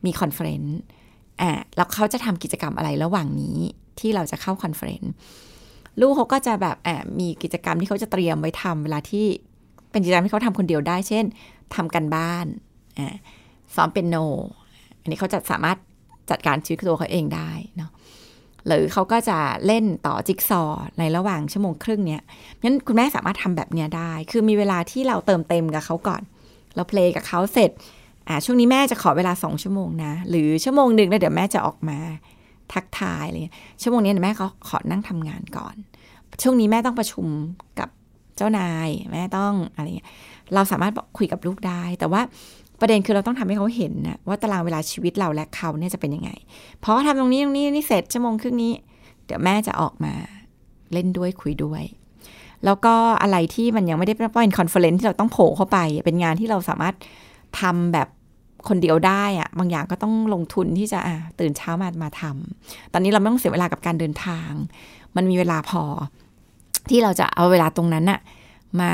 [0.05, 0.77] มี conference
[1.41, 3.57] อ่าแล้วเขาจะทำกิจกรรมอะไรระหว่างนี้
[3.99, 5.11] ที่เราจะเข้า conference
[6.01, 9.25] ลูกเขาก็จะแบบอ่ามีกิจกรรมที่เขาจะเตรียมไว้ทำเวลาที่
[9.91, 11.25] เป็นกิจกรรมที่เขาทำคนเดียวได้ เช่น
[11.75, 12.45] ทำการบ้าน
[12.99, 13.15] อ่า
[13.75, 14.15] ซ้อมเปียโน
[15.01, 15.77] อันนี้เขาจะสามารถ
[16.29, 17.91] จัดการชีวิตตัวเขาเองได้เนาะ
[18.67, 20.63] หรือเขาก็จะเล่นต่อจิ๊กซอว์
[20.99, 22.21] ในระหว่างชั่วโมงครึ่งเนี้ย
[22.63, 26.21] งั้นคุณแม่สามารถทำแบบเนี้ยได้ คือมีเวลาที่เราเติมเต็มกับเขาก่อน
[26.75, 27.71] เราเพลงกับเขาเสร็จ
[28.27, 31.97] อ่าช่วงนี้แม่จะขอเวลาสองชั่วโมงนะ หรือชั่วโมงหนึ่งแล้วเดี๋ยวแม่จะออกมา
[32.73, 35.75] ทักทายอะไรเงี้ยชั่วโมงนี้เดี๋ยวแม่เขาขอนั่งทำงานก่อน
[36.41, 37.25] ช่วงนี้แม่ต้องประชุม
[37.79, 37.89] กับ
[38.37, 40.09] เจ้านาย แม่ต้องอะไรเงี้ย
[40.53, 42.21] เราสามารถบอกคุยกับลูกได้ แต่ว่า
[42.79, 46.31] ประเด็นคือเราต้องทำให้เขาเห็นนะว่าตารางเวลาชีวิตเราและเขาเนี่ยจะเป็นยังไง
[46.79, 48.73] เพราะว่าทำตรงนี้ตรงนี้นี่เสร็จชั่วโมงครึ่งนี้
[49.25, 50.13] เดี๋ยวแม่จะออกมา
[50.93, 51.83] เล่นด้วยคุยด้วย
[52.65, 56.95] แล้วก็อะไรที่มันยังไม่ได้เป็นคอนเฟอเรนที่เราต้องโผล่เข้าไป เป็นงานที่เราสามารถ
[57.61, 58.07] ทำแบบ
[58.67, 64.51] คนเดียวได้อะบางอย่างก็ต้องลงทุนที่จะอะตื่นเช้ามามาทำตอนนี้เราไม่ต้องเสียเวลากับการเดินทาง
[65.15, 65.83] มันมีเวลาพอ
[66.89, 68.19] ที่เราจะเอาเวลาตรงนั้นอะ
[68.81, 68.91] มา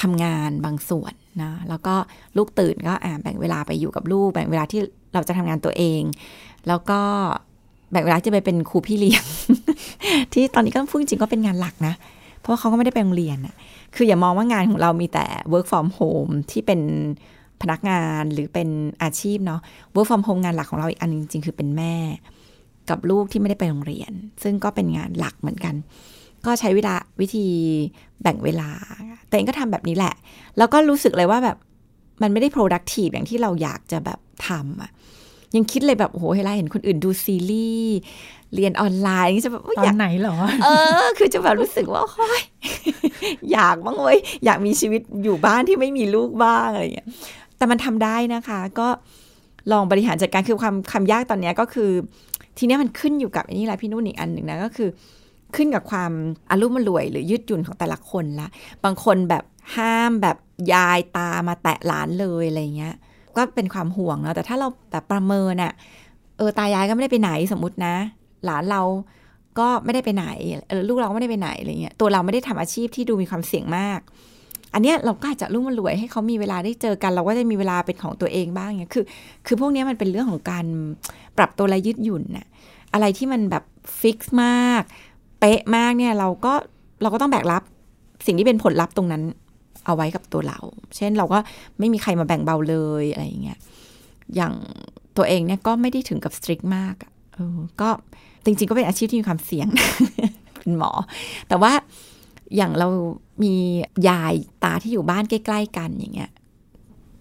[0.00, 1.94] ทำงานบางส่วน นะแล้วก็
[2.36, 4.80] ลูกตื่นก็อ่าแบ่งเวลาไปอยู่กับลูก แบ่งเวลาที่
[5.14, 6.02] เราจะทำงานตัวเอง
[6.68, 7.00] แล้วก็
[7.90, 9.24] แบ่งเวลาจะไปเป็นครูพี่เลี้ยง
[10.32, 11.94] ที่ตอนนี้ก็พูดจริงก็เป็นงานหลักนะ
[12.40, 13.54] เพราะเขาก็ไม่ได้ไปโรงเรียนอะ
[13.94, 16.80] คืออย่ามองว่างานของเรามีแต่ work from home ที่เป็น
[17.62, 18.68] พนักงานหรือเป็น
[19.02, 19.60] อาชีพเนาะ
[19.94, 21.94] work from home งานหลักของเราอีกอันจริงๆ คือเป็นแม่
[22.90, 24.12] กับลูกที่ไม่ได้ไปโรงเรียน
[24.42, 25.74] ซึ่งก็เป็นงานหลักเหมือนกัน
[26.46, 27.46] ก็ใช้เวลาวิธี
[28.22, 28.70] แบ่งเวลา
[29.28, 30.14] แต่เองก็ทำแบบนี้แหละ
[30.58, 31.56] แล้วก็รู้สึกเลยว่าแบบ
[32.22, 34.18] มันไม่ได้ productive อย่างที่เราอยากจะแบบ
[34.48, 34.90] ทำอะ
[35.56, 37.96] ยังคิดเลยแบบโอ้โหเวลาเห็นคนอื่นดูซีรีส์
[38.54, 40.68] เรียนออนไลน์จะแบบตอนไหนเหรอ เอ
[41.04, 42.42] อ คือจะแบบรู้สึกว่าโอ้ย
[43.52, 47.08] อยากบ้างเว้ยอยากมีชีวิตอยู่บ้านที่ไม่มีลูกบ้างอะไรอย่างเงี้ย
[47.56, 48.88] แต่มันทำได้นะคะ ก็
[49.72, 51.90] ลองบริหารจัดการคือความคำยากตอนนี้ก็คือ
[52.58, 54.88] ทีนี้มันขึ้นอยู่กับอันนี้แหละพี่นุ่นอีกอันหนึ่งนะก็คือ
[55.56, 56.12] ขึ้นกับความ
[56.50, 58.48] อารุ่มรวยหรือยืดหยุ่นของแต่ละคนละ
[58.84, 59.44] บางคนแบบ
[59.76, 60.36] ห้ามแบบ
[60.72, 62.94] ยายตามาแตะหลานเลยอะไรเงี้ย
[63.36, 65.72] ก็เป็นความห่วงเนาะแต่ถ้าเราแบบประเมินอะ
[66.36, 67.94] เออตายายก็ไม่ได้ไปไหนสมมตินะ
[68.44, 68.82] หลานเรา
[69.58, 70.26] ก็ไม่ได้ไปไหน
[70.88, 74.00] ลูกเราก็ไม่ได้ไปไหนอะไรเงี้ยตัวเราไม่ได้ทำอาชีพที่ดูมีความเสี่ยงมาก
[74.74, 79.04] อันเนี้ยเราก็อาจจะรุ่มรวยให้เขามีเวลาได้เจอกัน เราก็จะมีเวลาเป็นของตัวเองบ้างเงี้ยคือ
[79.46, 80.66] คือพวกนี้มันเป็นเรื่องของการ
[81.38, 82.46] ปรับตัวและยืดหยุ่นน่ะ
[82.92, 83.64] อะไรที่มันแบบ
[84.00, 84.82] ฟิกซ์มาก
[85.44, 86.52] ป๊ะมากเนี่ยเราก็
[87.02, 87.62] เราก็ต้องแบกรับ
[88.26, 89.22] สิ่งที่เป็นผลลัพธ์ตรงนั้น
[89.86, 90.58] เอาไว้กับตัวเรา
[90.96, 91.38] เช่นเราก็
[91.78, 93.58] ไม่มีใครมาแบ่งเบาเลยอะไรอย่างเงี้ย
[94.36, 94.54] อย่าง
[95.16, 96.94] ตัวเองเนี่ยก็ไม่ได้ถึงกับสตริกมาก
[97.36, 97.88] ออก็
[98.44, 99.68] จริงๆก็เป็นอาชีพที่มีความเสี่ยง
[100.58, 100.90] เป็นหมอ
[101.48, 101.72] แต่ว่า
[102.56, 102.88] อย่างเรา
[103.42, 103.54] มี
[104.08, 104.34] ยาย
[104.64, 106.30] ตาที่อยู่บ้านใกล้ ๆ กันอย่างเงี้ย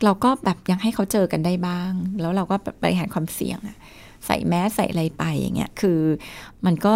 [0.04, 3.78] เราก็แบบยังให้เขาเจอกันได้บ้าง แล้วเราก็บริหารความเสี่ยงอะ
[4.26, 6.00] ใส่แมสใส่อะไรไปอย่างเงี้ย คือ
[6.66, 6.94] มันก็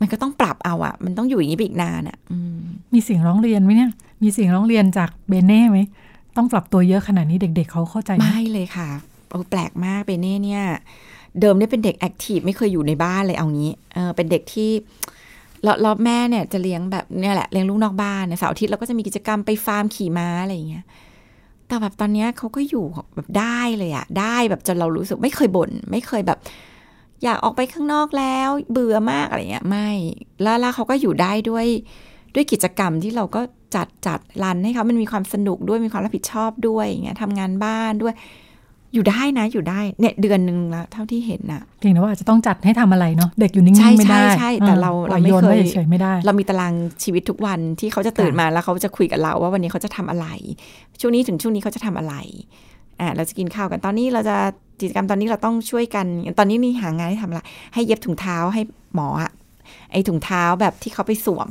[0.00, 2.60] มันก็ต้องปรับเอาอะมันต้องอยู่อย่างนี้ไปอีกนานอะอืม
[2.94, 3.90] มีเสียงร้องเรียนไหมเนี่ย
[4.22, 5.78] มีเสียงร้องเรียนจากเบเน่ไหม
[6.36, 8.88] ต้องปรับตัวเยอะขนาดนี้เด็ก ๆเขาเข้าใจไหมไม่เลยค่ะ
[9.30, 10.62] โอ้แปลกมากเบเน่เนี่ย
[11.40, 14.70] เดิมเนี่ยเป็นเด็กแอคทีฟไม่เคยอยู่ในบ้านเลยเอางี้ เออเป็นเด็กที่
[15.64, 20.84] แล้วแล้วแม่เนี่ยจะเลี้ยงแบบเนี่ยแหละเลี้ยงลูกนอกบ้านเนี่ยเสาร์อาทิตย์เราก็จะมีกิจกรรมไปฟาร์มขี่ม้าอะไรอย่างเงี้ย
[21.66, 22.84] แต่แบบตอนเนี้ยเขาก็อยู่
[23.14, 26.38] แบบได้เลยอะได้แบบจนเรารู้สึกไม่เคยบ่นไม่เคยแบบ
[27.24, 29.90] อยากออกไปข้างนอกแล้ว เบื่อมากอะไรเงี้ยไม่
[30.42, 31.66] แล้วแล้วเขาก็อยู่ได้ด้วย
[32.34, 33.40] ด้วยกิจกรรมที่เราก็
[33.74, 38.14] จัดจัดรันให้เขามันมีความสนุกด้วยมีความรับผิดชอบด้วยอย่างเงี้ยทำงานบ้านด้วย
[38.94, 50.26] อยู่ได้นะ อยู่ได้เนี่ยเดือนหนึ่งละเท่าที่เห็นน่ะเพียงแต่ว่าอาจจะต้องจัดให้ทำอะไรเนาะเด็กอยู่นิ่ใช่งๆไม่ได้ใช่ใช่แต่เราออเราไม่โยนเคยว้เฉยๆไม่ได้ เรามีตารางชีวิตทุกวันที่เขาจะตื่นมาแล้วเขาจะคุยกับเราว่าวันนี้เขาจะทำอะไร
[51.00, 52.14] ช่วงนี้ถึงช่วงนี้เขาจะทำอะไร
[53.00, 54.36] อ่าเราจะกินข้าวกันตอนนี้เราจะ
[54.80, 56.06] กิจกรรมตอนนี้เราต้องช่วยกัน
[56.38, 57.40] ตอนนี้นี่หางานให้ทำอะไร
[57.74, 58.62] ให้เย็บถุงเท้าให้
[58.94, 59.30] หมออะ
[59.92, 61.48] ไอถุงเท้าแบบที่เขาไปสวม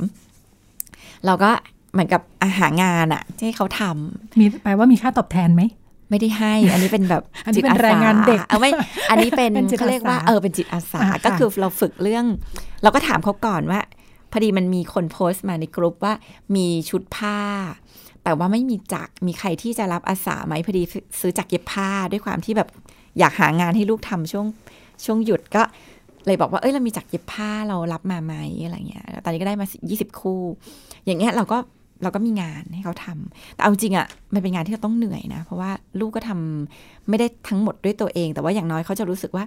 [1.26, 1.50] เราก็
[1.92, 5.62] เหมือนกับอาหางานอะที่ให้เขาทำมีแปลว่ามีค่าตอบแทนไหม
[6.10, 8.70] ไม่ได้ให้ อันนี้เป็นแบบอันนี้จิตเป็นอาสาแรงงานเด็กเอาไม่
[9.10, 12.24] อันนี้เป็นเป็นจิตเขาเรียกว่าอาสาเออเป็นจิตอาสาอ่าค่ะก็คือเราฝึกเรื่อง
[12.82, 13.80] เราก็ถามเขาก่อนว่า
[14.32, 16.14] พอดีมันมีคนโพสต์มาในกลุ่มว่า
[16.56, 17.38] มีชุดผ้า
[18.24, 20.82] แต่ว่าไม่มีจักรมีใครที่จะรับอาสาไหมพอดี
[21.20, 22.68] ซื้อจักรเย็บผ้าด้วยความที่แบบ
[23.18, 24.46] อยากหางานให้ลูกทำช่วง
[25.04, 25.62] ช่วงหยุดก็
[26.26, 28.34] เลยบอกว่าเอ้ยเรามีจักรเย็บผ้าเรารับมาไหม
[28.64, 30.40] อะไรเงี้ยตอนนี้ก็ได้มา 20 คู่
[31.06, 31.58] อย่างเงี้ยเราก็
[32.02, 39.44] เราก็มีงานให้เขาทำแต่เอาจริงอะ่ะมันเป็นงานที่เราต้องเหนื่อยนะ เพราะว่าลูกก็ทำไม่ได้ทั้งหมดด้วยตัวเอง แต่ว่าอย่างน้อยเขาจะรู้สึกว่า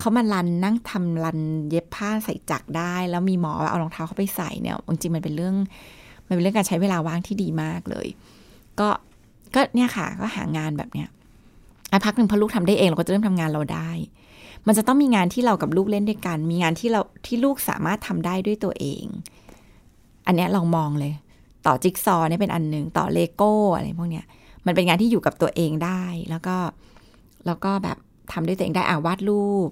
[0.00, 1.38] เขามารันนั่งทำรัน
[1.70, 5.54] เย็บผ้าใส่จักรได้ แล้วมีหมอเอารองเท้าเขาไปใส่เนี่ยจริงมันเป็นเรื่อง
[6.26, 8.06] มันเป็นเรื่องการใช้เวลาว่างที่ดีมากเลย
[8.80, 8.88] ก็
[9.54, 11.08] ก็เนี่ยค่ะ ก็หางานแบบเนี้ย
[12.04, 13.90] พักหนึ่งพอลูกทำได้เองเราก็จะเริ่มทำงานเราได้
[14.66, 19.04] มันจะต้องมีงานที่เรากับลูกเล่นด้วยกัน มีงานที่เราที่ลูกสามารถทำได้ด้วยตัวเอง
[20.26, 21.12] อันเนี้ยลองมองเลย
[21.66, 24.26] ต่อจิ๊กซอว์เนี่ยเป็นอันหนึ่งต่อเลโก้อะไรพวกเนี้ย
[24.66, 26.56] มันเป็นงานที่อยู่กับตัวเองได้ แล้วก็
[27.46, 27.98] แล้วก็แบบ
[28.32, 29.70] ทำด้วยตัวเองได้อ่าวาดรูป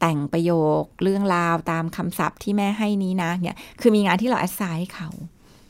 [0.00, 5.08] แต่งประโยคเรื่องราวตามคำศัพท์ที่แม่ให้นี้นะเนี่ยคือมีงานที่เราแอดไซน์ให้เขา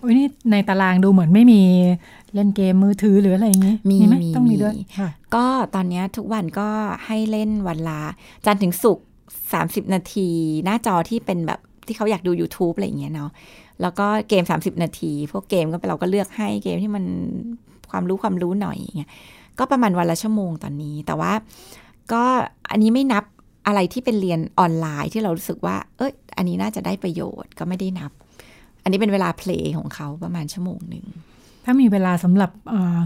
[0.03, 1.61] อ้ยนี่ในตารางดูเหมือนไม่มี
[2.34, 6.68] เล่นเกมมือถือหรืออะไรอย่างนี้ มีไหมมีต้องมีด้วยค่ะก็ตอนเนี้ยทุกวันก็
[7.07, 8.01] ให้เล่นวันละ
[8.46, 9.05] จันทร์ถึงศุกร์
[9.53, 10.28] สามสิบนาที
[10.64, 13.30] หน้าจอที่เป็นแบบที่เขาอยากดู YouTube อะไรอย่างเงี้ยเนาะ
[13.82, 17.05] แล้วก็เกม 30 นาที พวกเกมก็เราก็เลือกให้เกมที่มัน
[17.90, 19.11] ความรู้ความรู้หน่อยอย่างเงี้ย
[19.59, 21.32] ก็ประมาณวันละชั่วโมงตอนนี้ แต่ว่า
[22.12, 22.24] ก็
[22.70, 23.24] อันนี้ไม่นับ
[23.66, 28.28] อะไรที่เป็นเรียนออนไลน์ที่เรารู้สึกว่า เอ้ย อันนี้น่าจะได้ประโยชน์ก็ไม่ได้นับอั
[28.89, 31.07] นนี้เป็นเวลาเพลย์ของเขาประมาณชั่วโมงหนึ่ง
[31.70, 32.99] ถ้ามีเวลาสำหรับเอ่อ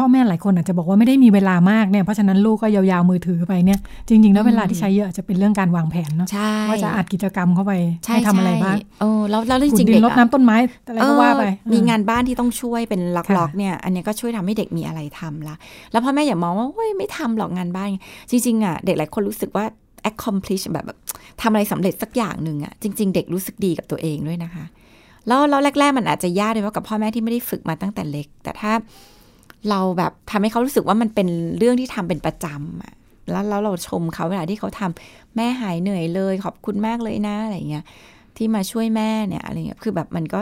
[0.00, 3.78] พ่อแม่หลายคนอาจจะบอกว่าไม่ได้มีเวลามากเนี่ยเพราะฉะนั้นลูกก็ยาวๆมือถือไปเนี่ย
[4.08, 7.72] จริงๆแล้วเวลาที่ใช้เยอะอาจจะเป็นเรื่องการวางแผนเนาะใช่ว่าจะอัดกิจกรรมเข้าไป
[8.04, 10.56] ใช่ให้ทำอะไรบ้างใช่เออแล้วแล้วจขุดริงๆดิเด็นกรดอะน้ำต้นไม้
[10.88, 15.54] อะไรก็ว่าไปเออมีงานบ้านที่ต้องช่วยเป็นล็ค่ะอกๆเนี่ยอันเนี้ยก็ช่วยทำให้เด็กมีอะไรทำละ
[15.92, 17.88] แล้วพ่อแม่อย่ามองว่าเฮ้ยไม่ทำหรอกงานบ้าน
[18.30, 19.64] จริงๆอะเด็กหลายคนรู้สึกว่า
[20.10, 20.98] accomplish แบบแบบ
[21.42, 24.64] ทำอะไรสำเร็จสักอย่างหนึ่งอะจริง ๆ เด็กรู้สึกดีกับตัวเองด้วยนะคะ
[25.28, 28.72] แล้วแล้วแรก ๆ มันอาจจะยากเลยเพราะกับพ่อแม่ที่ไม่ได้ฝึกมาตั้งแต่เล็ก แต่ถ้า
[29.70, 32.94] เราแบบทำให้เขารู้สึกว่ามันเป็นเรื่องที่ทำเป็นประจำอะ
[33.30, 37.84] แล้วแล้วเราชมเขาเวลาที่เขาทำแม่หายเหนื่อยเลย ขอบคุณมากเลยนะอะไรเงี้ย
[38.36, 40.40] ที่มาช่วยแม่เนี่ยอะไรเงี้ยคือแบบมันก็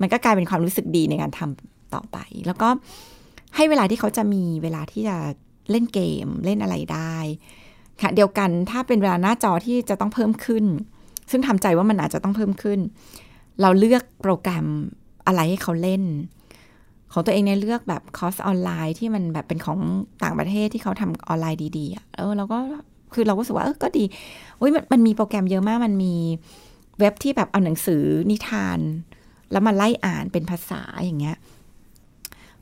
[0.00, 2.68] มันก็กลายเป็นความรู้สึกดีในการทำต่อไป แล้วก็
[3.56, 5.16] ให้เวลาที่เขาจะมีเวลาที่จะ
[5.70, 7.16] เล่นเกมเล่นอะไรได้
[8.00, 10.64] ค่ะเดียวกันถ้าเป็นเวลาหน้าจอที่จะต้องเพิ่มขึ้น
[11.30, 12.78] ซึ่งทำใจว่ามันอาจจะต้องเพิ่มขึ้น
[13.60, 14.66] เราเลือกโปรแกรม
[15.26, 16.02] อะไรให้เขาเล่น
[17.12, 19.80] ของตัวเองเนี่ยเลือกแบบคอร์สออนไลน์ที่มันแบบเป็นของ
[20.22, 22.58] ต่างประเทศที่เขาทำออนไลน์ดีๆเออเราก็
[23.14, 24.04] คือเราก็รู้สึกว่าเออก็ดี
[24.58, 26.14] โอ้ยมันมันมีโปรแกรมเยอะมากมันมี
[26.98, 28.78] เว็บที่แบบเอาหนังสือนิทาน
[29.52, 31.36] แล้วมาไล่อ่านเป็นภาษาอย่างเงี้ย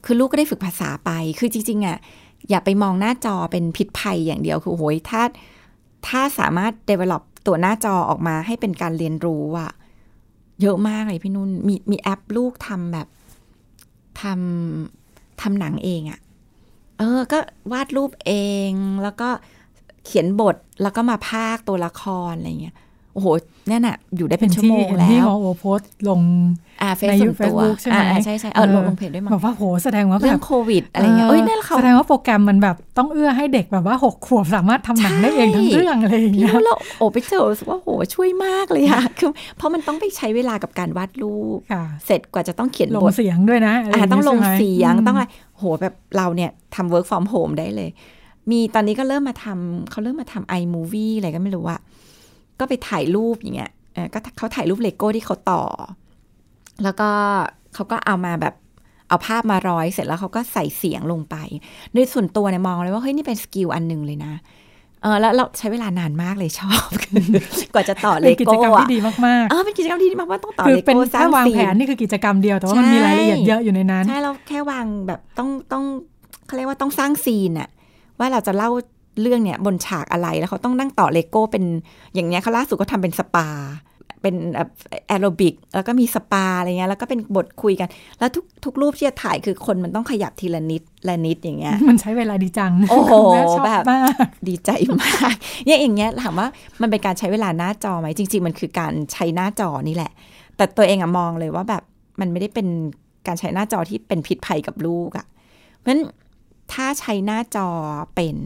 [0.04, 1.98] คือลูกก็ได้ฝึกภาษาไป คือจริงๆอะ
[2.50, 5.22] อย่าไปมองหน้าจอเป็นพิษภัยอย่างเดียว คือโหยถ้า
[6.08, 9.72] ถ้าสามารถ develop ตัวหน้าจอออกมาให้เป็นการเรียนรู้อะ
[10.62, 13.06] เยอะมากเลยพี่นุ่น มีมีแอปลูกทำแบบ
[14.20, 16.20] ทำทำหนังเองอะ
[16.98, 17.38] เออ ก็
[17.72, 18.32] วาดรูปเอ
[18.70, 19.28] งแล้วก็
[20.04, 22.76] เขียนบทแล้วก็มาพากตัวละครอะไรเงี้ย
[23.16, 23.28] โอ้โห
[23.68, 26.20] เนี่ยน่ะอยู่ได้เป็นชั่วโมงเห็นแล้ที่วหมอโอโพสต์ลง
[26.82, 45.26] อ่าเฟซในส่วนตัว Facebook ใช่ไหมอ่าใช่ใช่เออลงลงเพจด้วยมั้งบอกว่าโหแสดงว่าแบเรื่องบโควิดอะไรเงี้ยเอ้ยนั่นแหละเขาแสดงว่าโปรแกรมมันแบบต้องเอื้อให้เด็กแบบว่าหกขวบสามารถทำหนังได้เองทั้งเรื่องอะไรอย่างพี่เงี้ยรู้แล้วโอ้ไปเจอรู้สึกว่าโหช่วยมากเลยอะคือเพราะมันต้องไปใช้เวลากับการวาดรูปค่ะเสร็จกว่าจะต้องเขียนลบงทเสียงด้วยนะะไรอ่าย่าต้องลงใช่ไหมเสียงมต้องอะไร
[45.58, 47.90] โหแบบเราเนี่ยทำ work from home ได้เลย
[48.50, 51.80] มีตอนนี้ก็เริ่มมาทำเขาเริ่มมาทำ iMovie อะไรก็ไม่รู้อะ
[52.60, 55.62] ก็ไปถ่ายรูปอย่างเงี้ยเออก็เขาถ่ายรูปเลโก้ที่เขาต่อ
[56.82, 57.10] แล้วก็
[57.74, 58.54] เขาก็เอามาแบบ
[59.08, 61.36] เอาภาพมาร้อยเสร็จแล้วเขาก็ใส่เสียงลงไป
[61.92, 64.32] โดยส่วนตัวเนี่ยมองเลยว่า เฮ้ย นี่เป็นสกิลอันหนึ่งเลยนะ
[65.02, 66.88] เออแล้วเราใช้เวลานานมากเลยชอบ
[67.74, 75.84] กว่าจะต่อเลเป็นกิจโก้กรรมอะที่ดีมากเออเป็นกิจกรรมที่ดีมากว่าต้องต่อๆคือเลเป็นโก้สร้าถ้างวางซีแผนนนี่คือกิจกรรมเดียวแต่ว่ามันใช่มีรายละเอียดเยอะอยู่ในนั้น ใช่เราแค่วางแบบต้องต้อง
[76.46, 77.68] เขาเรียกว่าต้องสร้างซีนอะ
[78.18, 78.70] ว่าเราจะเล่า
[79.20, 81.64] เรื่องเนี่ยบนฉากอะไรแล้วเขาต้องนั่งต่อเลโก้เป็น
[82.14, 83.48] อย่างเนี้ยเขาล่าสุดก็ทำเป็นสปา
[84.22, 84.34] เป็น
[85.06, 87.88] แอโรบิกแล้วก็มีสปาอะไรเงี้ยแล้วก็เป็นบทคุยกัน
[88.18, 94.14] แล้วทุกทุกรูปที่จะถ่ายคือคนมันต้องขยับทีละนิดละนิดอย่างเงี้ยมันใช้เวลาดีจัง โอ้โหแม่ชอบแบบมาก
[94.48, 94.70] ดีใจ
[95.02, 95.34] มาก
[95.66, 96.48] เนี่ยอย่างเงี้ยถามว่า
[96.80, 100.12] มันเป็นการใช้เวลาหน้าจอไหมจริง ๆ มันคือการใช้หน้าจอนี่แหละ
[100.56, 101.82] แต่ตัวเองอะมองเลยว่าแบบ
[102.20, 102.66] มันไม่ได้เป็น
[103.26, 105.26] การใช้หน้าจอที่เป็นพิษภัยกับลูกอะ
[105.78, 106.02] เพราะฉะนั้น
[106.72, 107.68] ถ้าใช้หน้าจอ
[108.14, 108.36] เป็น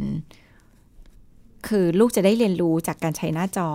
[1.68, 3.68] คือลูกจะได้เรียนรู้จากการใช้หน้าจอ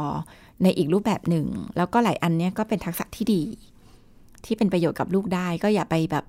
[0.64, 1.46] ในอีกรูปแบบหนึ่ง
[1.78, 3.42] แล้วก็หลายอันเนี้ยก็เป็นทักษะที่ดี
[4.46, 6.26] ที่เป็นประโยชน์กับลูกได้ก็อย่าไปแบบ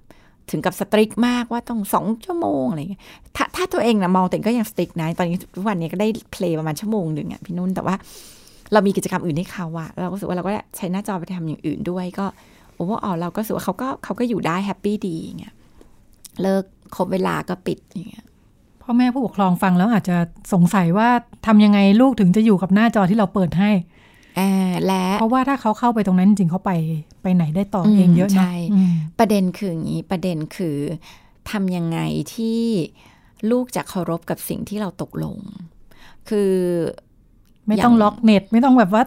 [0.51, 3.03] ถึงกับสตริกมากว่าต้องสองชั่วโมงอะไรเงี้ย
[3.37, 7.95] ถ้าถ้าตัวเองนะมองแตัวเองก็ยังสตริกนะตอนนี้ทุกวันนี้ก็ได้เพลย์ประมาณชั่วโมงหนึ่งอะพี่นุ่นแต่ว่า
[8.73, 12.27] เรามีกิจกรรมอื่นให้เขาอะเราก็รู้สึกว่าเราก็ใช้หน้าจอไปทำอย่างอื่นด้วยก็
[12.75, 15.55] โอ้ว่าอ๋อเราก็รู้สึกว่าเขาก็เขาก็อยู่ได้ happy ดีเงี้ย
[16.43, 16.65] เลิก
[16.97, 18.27] ครบเวลาก็ปิดอย่างเงี้ย
[18.89, 20.17] พ่อแม่ผู้ปกครองฟังแล้วอาจจะ
[20.53, 21.09] สงสัยว่า
[21.47, 23.71] ทำยังไงลูกถึงจะอยู่กับหน้าจอที่เราเปิดให้
[24.37, 24.41] แอ
[24.75, 26.73] บและเพราะว่าถ้าเขาเข้าไปตรงนั้นจริงๆเขาไป
[27.23, 30.77] ไปไหนได้ต่ออืมเองเยอะใช่เนาะอืมประเด็นคืออย่างนี้ประเด็นคือ
[31.51, 31.99] ทำยังไง
[32.35, 32.61] ที่
[33.51, 35.37] ลูกจะเคารพกับสิ่งที่เราตกลง
[36.29, 36.53] คือ
[37.67, 39.03] ไม่ต้องล็อกเน็ต ไม่ต้องแบบว่า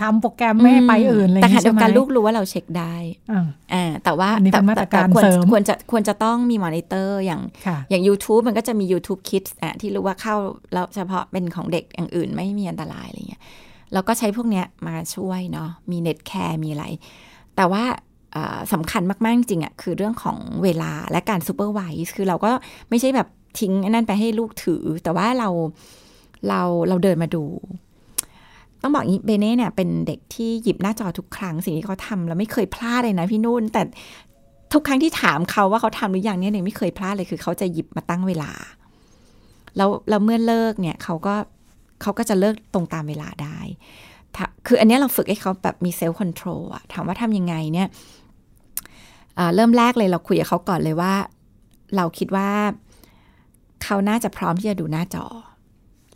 [0.00, 2.94] ทำโปรแกรมไม่ให้ไปอื่นอะไรอแต่ย่างนี้ใช่ไหม แต่ขณะเดีใช่ยวกันลูกรู้ว่าเราเช็คได้
[3.32, 10.36] อ่าอ่าแต่ว่าอันนี้เป็นมาตรการควรเสริมควรจะควรจะต้องมีมอนิเตอร์อย่างค่ะอย่าง YouTube มันก็จะมี YouTube Kids อะที่รู้ว่าเข้า
[10.72, 13.42] แล้วเฉพาะเป็นของเด็กอย่างอื่นไม่มีอันตรายอะไรเงี้ย
[13.92, 16.84] แล้วก็ใช้พวกเนี้ยมาช่วยเนาะมีเน็ตแคร์มีอะไร
[17.56, 17.84] แต่ว่า
[18.36, 22.50] อ่าสำคัญมาก ๆ จริงๆอะคือเรื่องของเวลาและการ superviseส์คือเราก็
[22.90, 23.28] ไม่ใช่แบบ
[23.60, 25.48] ทิ้งไอ้นั่นไปให้ลูกถือ แต่ว่าเรา
[26.48, 27.44] เราเราเดินมาดู
[28.82, 33.82] ต้องบอกงี้เบเน่เนี่ยเป็นเด็กที่หยิบหน้าจอทุกครั้งสิ่งที่เขาทำแล้วไม่เคยพลาดเลยนะพี่นุ่น แต่
[34.72, 38.50] ทุกครั้งที่ถามเขาว่าเขาทำหรือยังเนี่ยเนี่ยไม่เคยพลาดเลยคือเขาจะหยิบมาตั้งเวลา
[39.76, 41.34] แล้วแล้วเมื่อเลิกเนี่ยเขาก็
[42.02, 43.58] เขาก็จะเลิกตรงตามเวลาได้
[44.66, 47.88] คืออันนี้เราฝึกให้เขาแบบมี self-control อะถามว่าทำยังไงเนี่ย
[49.54, 51.14] เริ่มแรกเลยเราคุยกับเขาก่อนเลยว่า
[51.96, 52.50] เราคิดว่า
[53.84, 55.26] เขาน่าจะพร้อมที่จะดูหน้าจอ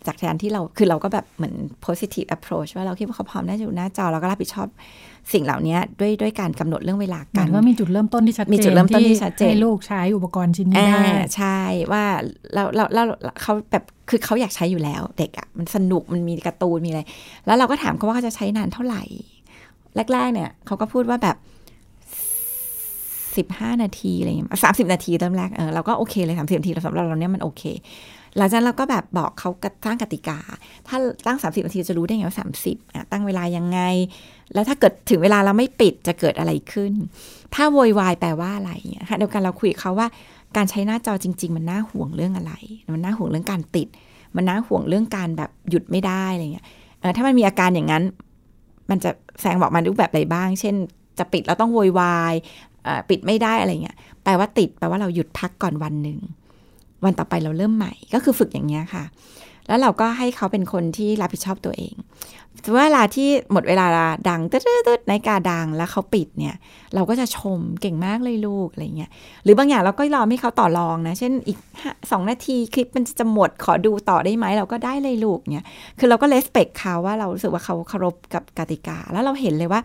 [0.07, 1.55] จากการที่เราคือเราก็แบบเหมือน
[1.87, 4.69] positive approach ว่าเราคิดว่าเขาพร้อมน่าจะดูหน้าจอเราก็รับผิดชอบ
[5.33, 11.05] สิ่งเหล่านี้ด้วยด้วยการกำหนดเรื่องเวลาหมากัยนว่ามีจุดเริ่มต้นที่ชัดเจนมีจุดเริ่มต้นที่ชัดเจนให้ลูกใช้อุปกรณ์ชิ้นนี้อ่าได้
[11.37, 11.59] ใช่
[11.93, 12.05] ว่า
[12.55, 13.03] เราเราเรา
[13.43, 17.01] เขาแบบคือเขาอยากใช้อยู่แล้ว เด็กอะ่ะมันสนุกมันมีการ์ตูนมีอะไร
[17.47, 19.03] แล้วเราก็ถามเขาว่าเขาจะใช้นานเท่าไหร่
[20.13, 21.37] แรก ๆ เนี่ยเขาก็พูดว่าแบบ
[23.37, 27.63] สิบห้านาทีอะไรอย่างเงี้ยสามสิบนาทีเริ่มแรกเออเราก็โอเคเลยสามสิบนาทีสำหรับเราเนี่ยมันโอเค
[28.39, 29.51] หลังจากนั้นเราก็แบบบอกเขา
[29.87, 30.39] ตั้งกติกา
[30.89, 33.81] ถ้าตั้ง 30นาทีจะรู้ได้ไงว่า30อะตั้งเวลายังไง
[34.55, 36.93] แล้วถ้าเกิดถึงเวลาเราไม่ปิดจะเกิดอะไรขึ้น
[37.55, 38.73] ถ้าโวยวายแปลว่าอะไร
[39.11, 40.09] ค่ะเดียวกันเราคุยกับเขาว่า
[40.57, 42.53] การใช้หน้าจอจริง ๆ มันน่าห่วงเรื่องอะไร
[42.95, 43.89] มันน่าห่วงเรื่องการติด
[44.37, 46.67] มันน่าห่วงเรื่องการแบบหยุดไม่ได้อะไรเงี้ย
[47.17, 48.03] ถ้ามันมีอาการอย่างนั้น
[48.91, 49.11] มันจะ
[49.41, 50.75] แสงบอกมารูปแบบอะไรบ้าง เช่น
[51.19, 52.35] จะปิดแล้วต้องโวยวาย
[53.09, 56.19] ปิดไม่ได้อะไรเงี้ย แปลว่าติด แปลว่าเราหยุดพักก่อนวันหนึ่ง
[57.05, 59.05] วันต่อไปเราเริ่มใหม่ก็คือฝึกอย่างเงี้ยค่ะ
[59.69, 61.95] แล้วเราก็ให้เขาเป็นคนที่รับผิดชอบตัวเอง
[62.75, 63.87] เวลาที่หมดเวลา
[64.29, 66.57] ดังตึ๊ดๆในกาดังแล้วเขาปิดเนี่ย
[66.95, 69.11] เราก็จะชมเก่งมากเลยลูกอะไรเงี้ย
[69.45, 71.59] หรือบางอย่างเราก็รอให้เขาต่อรองนะ เช่นอีก
[72.11, 75.67] สองนาทีคลิปมันจะหมดขอดูต่อได้ไหมเราก็ได้เลยลูกเนี่ย
[75.99, 79.81] คือเราก็เลสเปกเขาว่าเรารู้สึกว่าเขาเคารพกับกติกา แล้วเราเห็นเลยว่า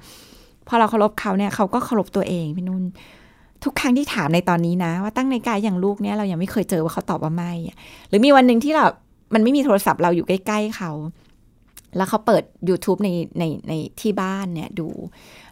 [0.68, 2.84] พอเราเคารพเขาเนี่ยเขาก็เคารพตัวเองพี่นุ่น
[3.64, 7.52] ทุกครั้งที่ถามในตอนนี้นะ ว่าตั้งในกายอย่างลูกเนี่ยเรายังไม่เคยเจอว่าเขาตอบว่าไม่
[8.10, 8.86] หรือมีวันหนึ่งที่เรา
[9.34, 10.92] มันไม่มีโทรศัพท์เราอยู่ใกล้ ๆเขา
[11.98, 13.10] แล้วเขาเปิด YouTube ใน
[13.40, 14.88] ในในที่บ้านเนี่ยดู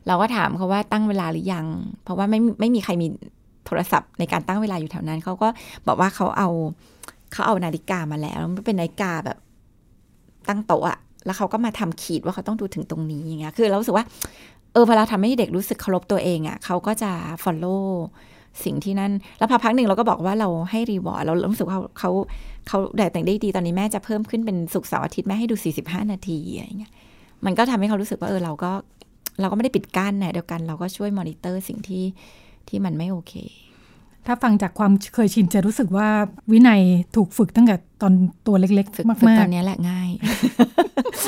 [0.07, 1.65] เราก็ถามเขาว่าตั้งเวลาหรือยัง
[2.03, 3.07] เพราะว่าไม่ไม่มีใครมี
[3.65, 5.47] โทรศัพท์ในการตั้งเวลาอยู่แถวนั้น เขาก็
[5.87, 6.49] บอกว่าเขาเอา
[7.31, 9.37] เขาเอานาฬิกามาแล้วมันเป็นนาฬิกาแบบ
[10.49, 14.05] ตั้งโต๊ะอะแล้วเขาก็มาทำขีดว่าเขาต้องดูถึงตรงนี้อย่างเงี้ย คือเรารู้สึกว่า
[14.73, 17.11] เออพอเราทำให้เด็กรู้สึกเคารพตัวเองอะ่ะเขาก็จะ
[17.43, 17.85] follow
[18.63, 22.11] สิ่งที่นั่น แล้วพอพักหนึ่งเราก็บอกว่าเราให้ reward เรารู้สึกว่าเขา
[22.67, 25.55] เขาแต่แต่งได้ดีตอนนี้แม่จะเพิ่มขึ้นเป็นศุกร์เสาร์อาทิตย์แม่ให้ดู
[25.85, 26.91] 45 นาทีอะไรเงี้ย
[27.45, 28.71] มันก็ทำให้เขารู้สึกว่าเออเราก็
[29.39, 32.03] เราก็ไม่ได้ปิดกั้นนะเดียวกันเราก็ช่วยมอนิเตอร์สิ่งที่
[32.67, 33.33] ที่มันไม่โอเค
[34.29, 36.07] ถ้าฟังจากความเคยชินจะรู้สึกว่า
[36.51, 36.81] วินัย
[37.15, 38.13] ถูกฝึกตั้งแต่ตอน
[38.47, 40.09] ตัวเล็กฝึกๆมากฝึกๆตอนนี้แหละง่าย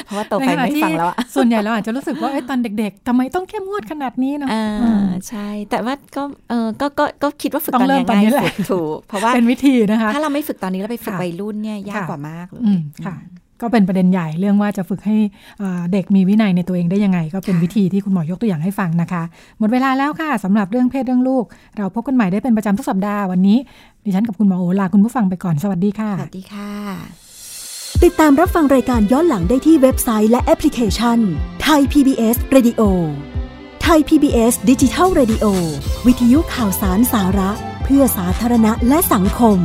[0.05, 13.15] เพราะว่าโตไปในขณะไม่ที่ฟังแล้วอะส่วนใหญ่เราอาจจะรู้สึกว่าเอ้ยตอนเด็ก ๆทำไมต้องเข้มงวดขนาดนี้เนาะอ่าอืมใช่ แต่ว่าก็เออก็ก็ก็คิดว่าฝึกต้ตอองนเริ่นี้มตอนง่ายนี้แหละสุดถูกเพราะว่าเป็นวิธีนะคะ ถ้าเราไม่ฝึกตอนนี้แล้วไปฝึกค่ะวัยรุ่นเนี่ยยากค่ะกว่ามากเลยอืมค่ะ
[13.61, 15.17] ก็เป็นประเด็นใหญ่เรื่องว่าจะฝึกให้
[15.61, 19.23] อ่าเด็กมีวินัยในตัวเองได้ยังไง ก็เป็นค่ะวิธีที่คุณหมอยกตัวอย่างให้ฟังนะคะ
[19.59, 21.43] หมดเวลาแล้วค่ะสำหรับเรื่องเพศเรื่องลูก
[21.77, 23.57] เราพบกันใหม่ได้เป็นประจำทุกสัปดาห์วันนี้
[24.03, 26.71] ดิฉันกับคุณหมอโอลาคุณผู้ฟังไปก่อนสวัสดีค่ะสวัสดีค่ะ
[28.03, 31.19] ติดตามรับฟังรายการย้อนหลังได้ที่เว็บไซต์และแอปพลิเคชัน
[31.63, 32.81] ไทย PBS Radio
[33.83, 35.45] ไทย PBS ดิจิทัล Radio
[36.07, 37.51] วิทยุข่าวสารสาระ
[37.83, 39.57] เพื่อสาธารณะและสังคม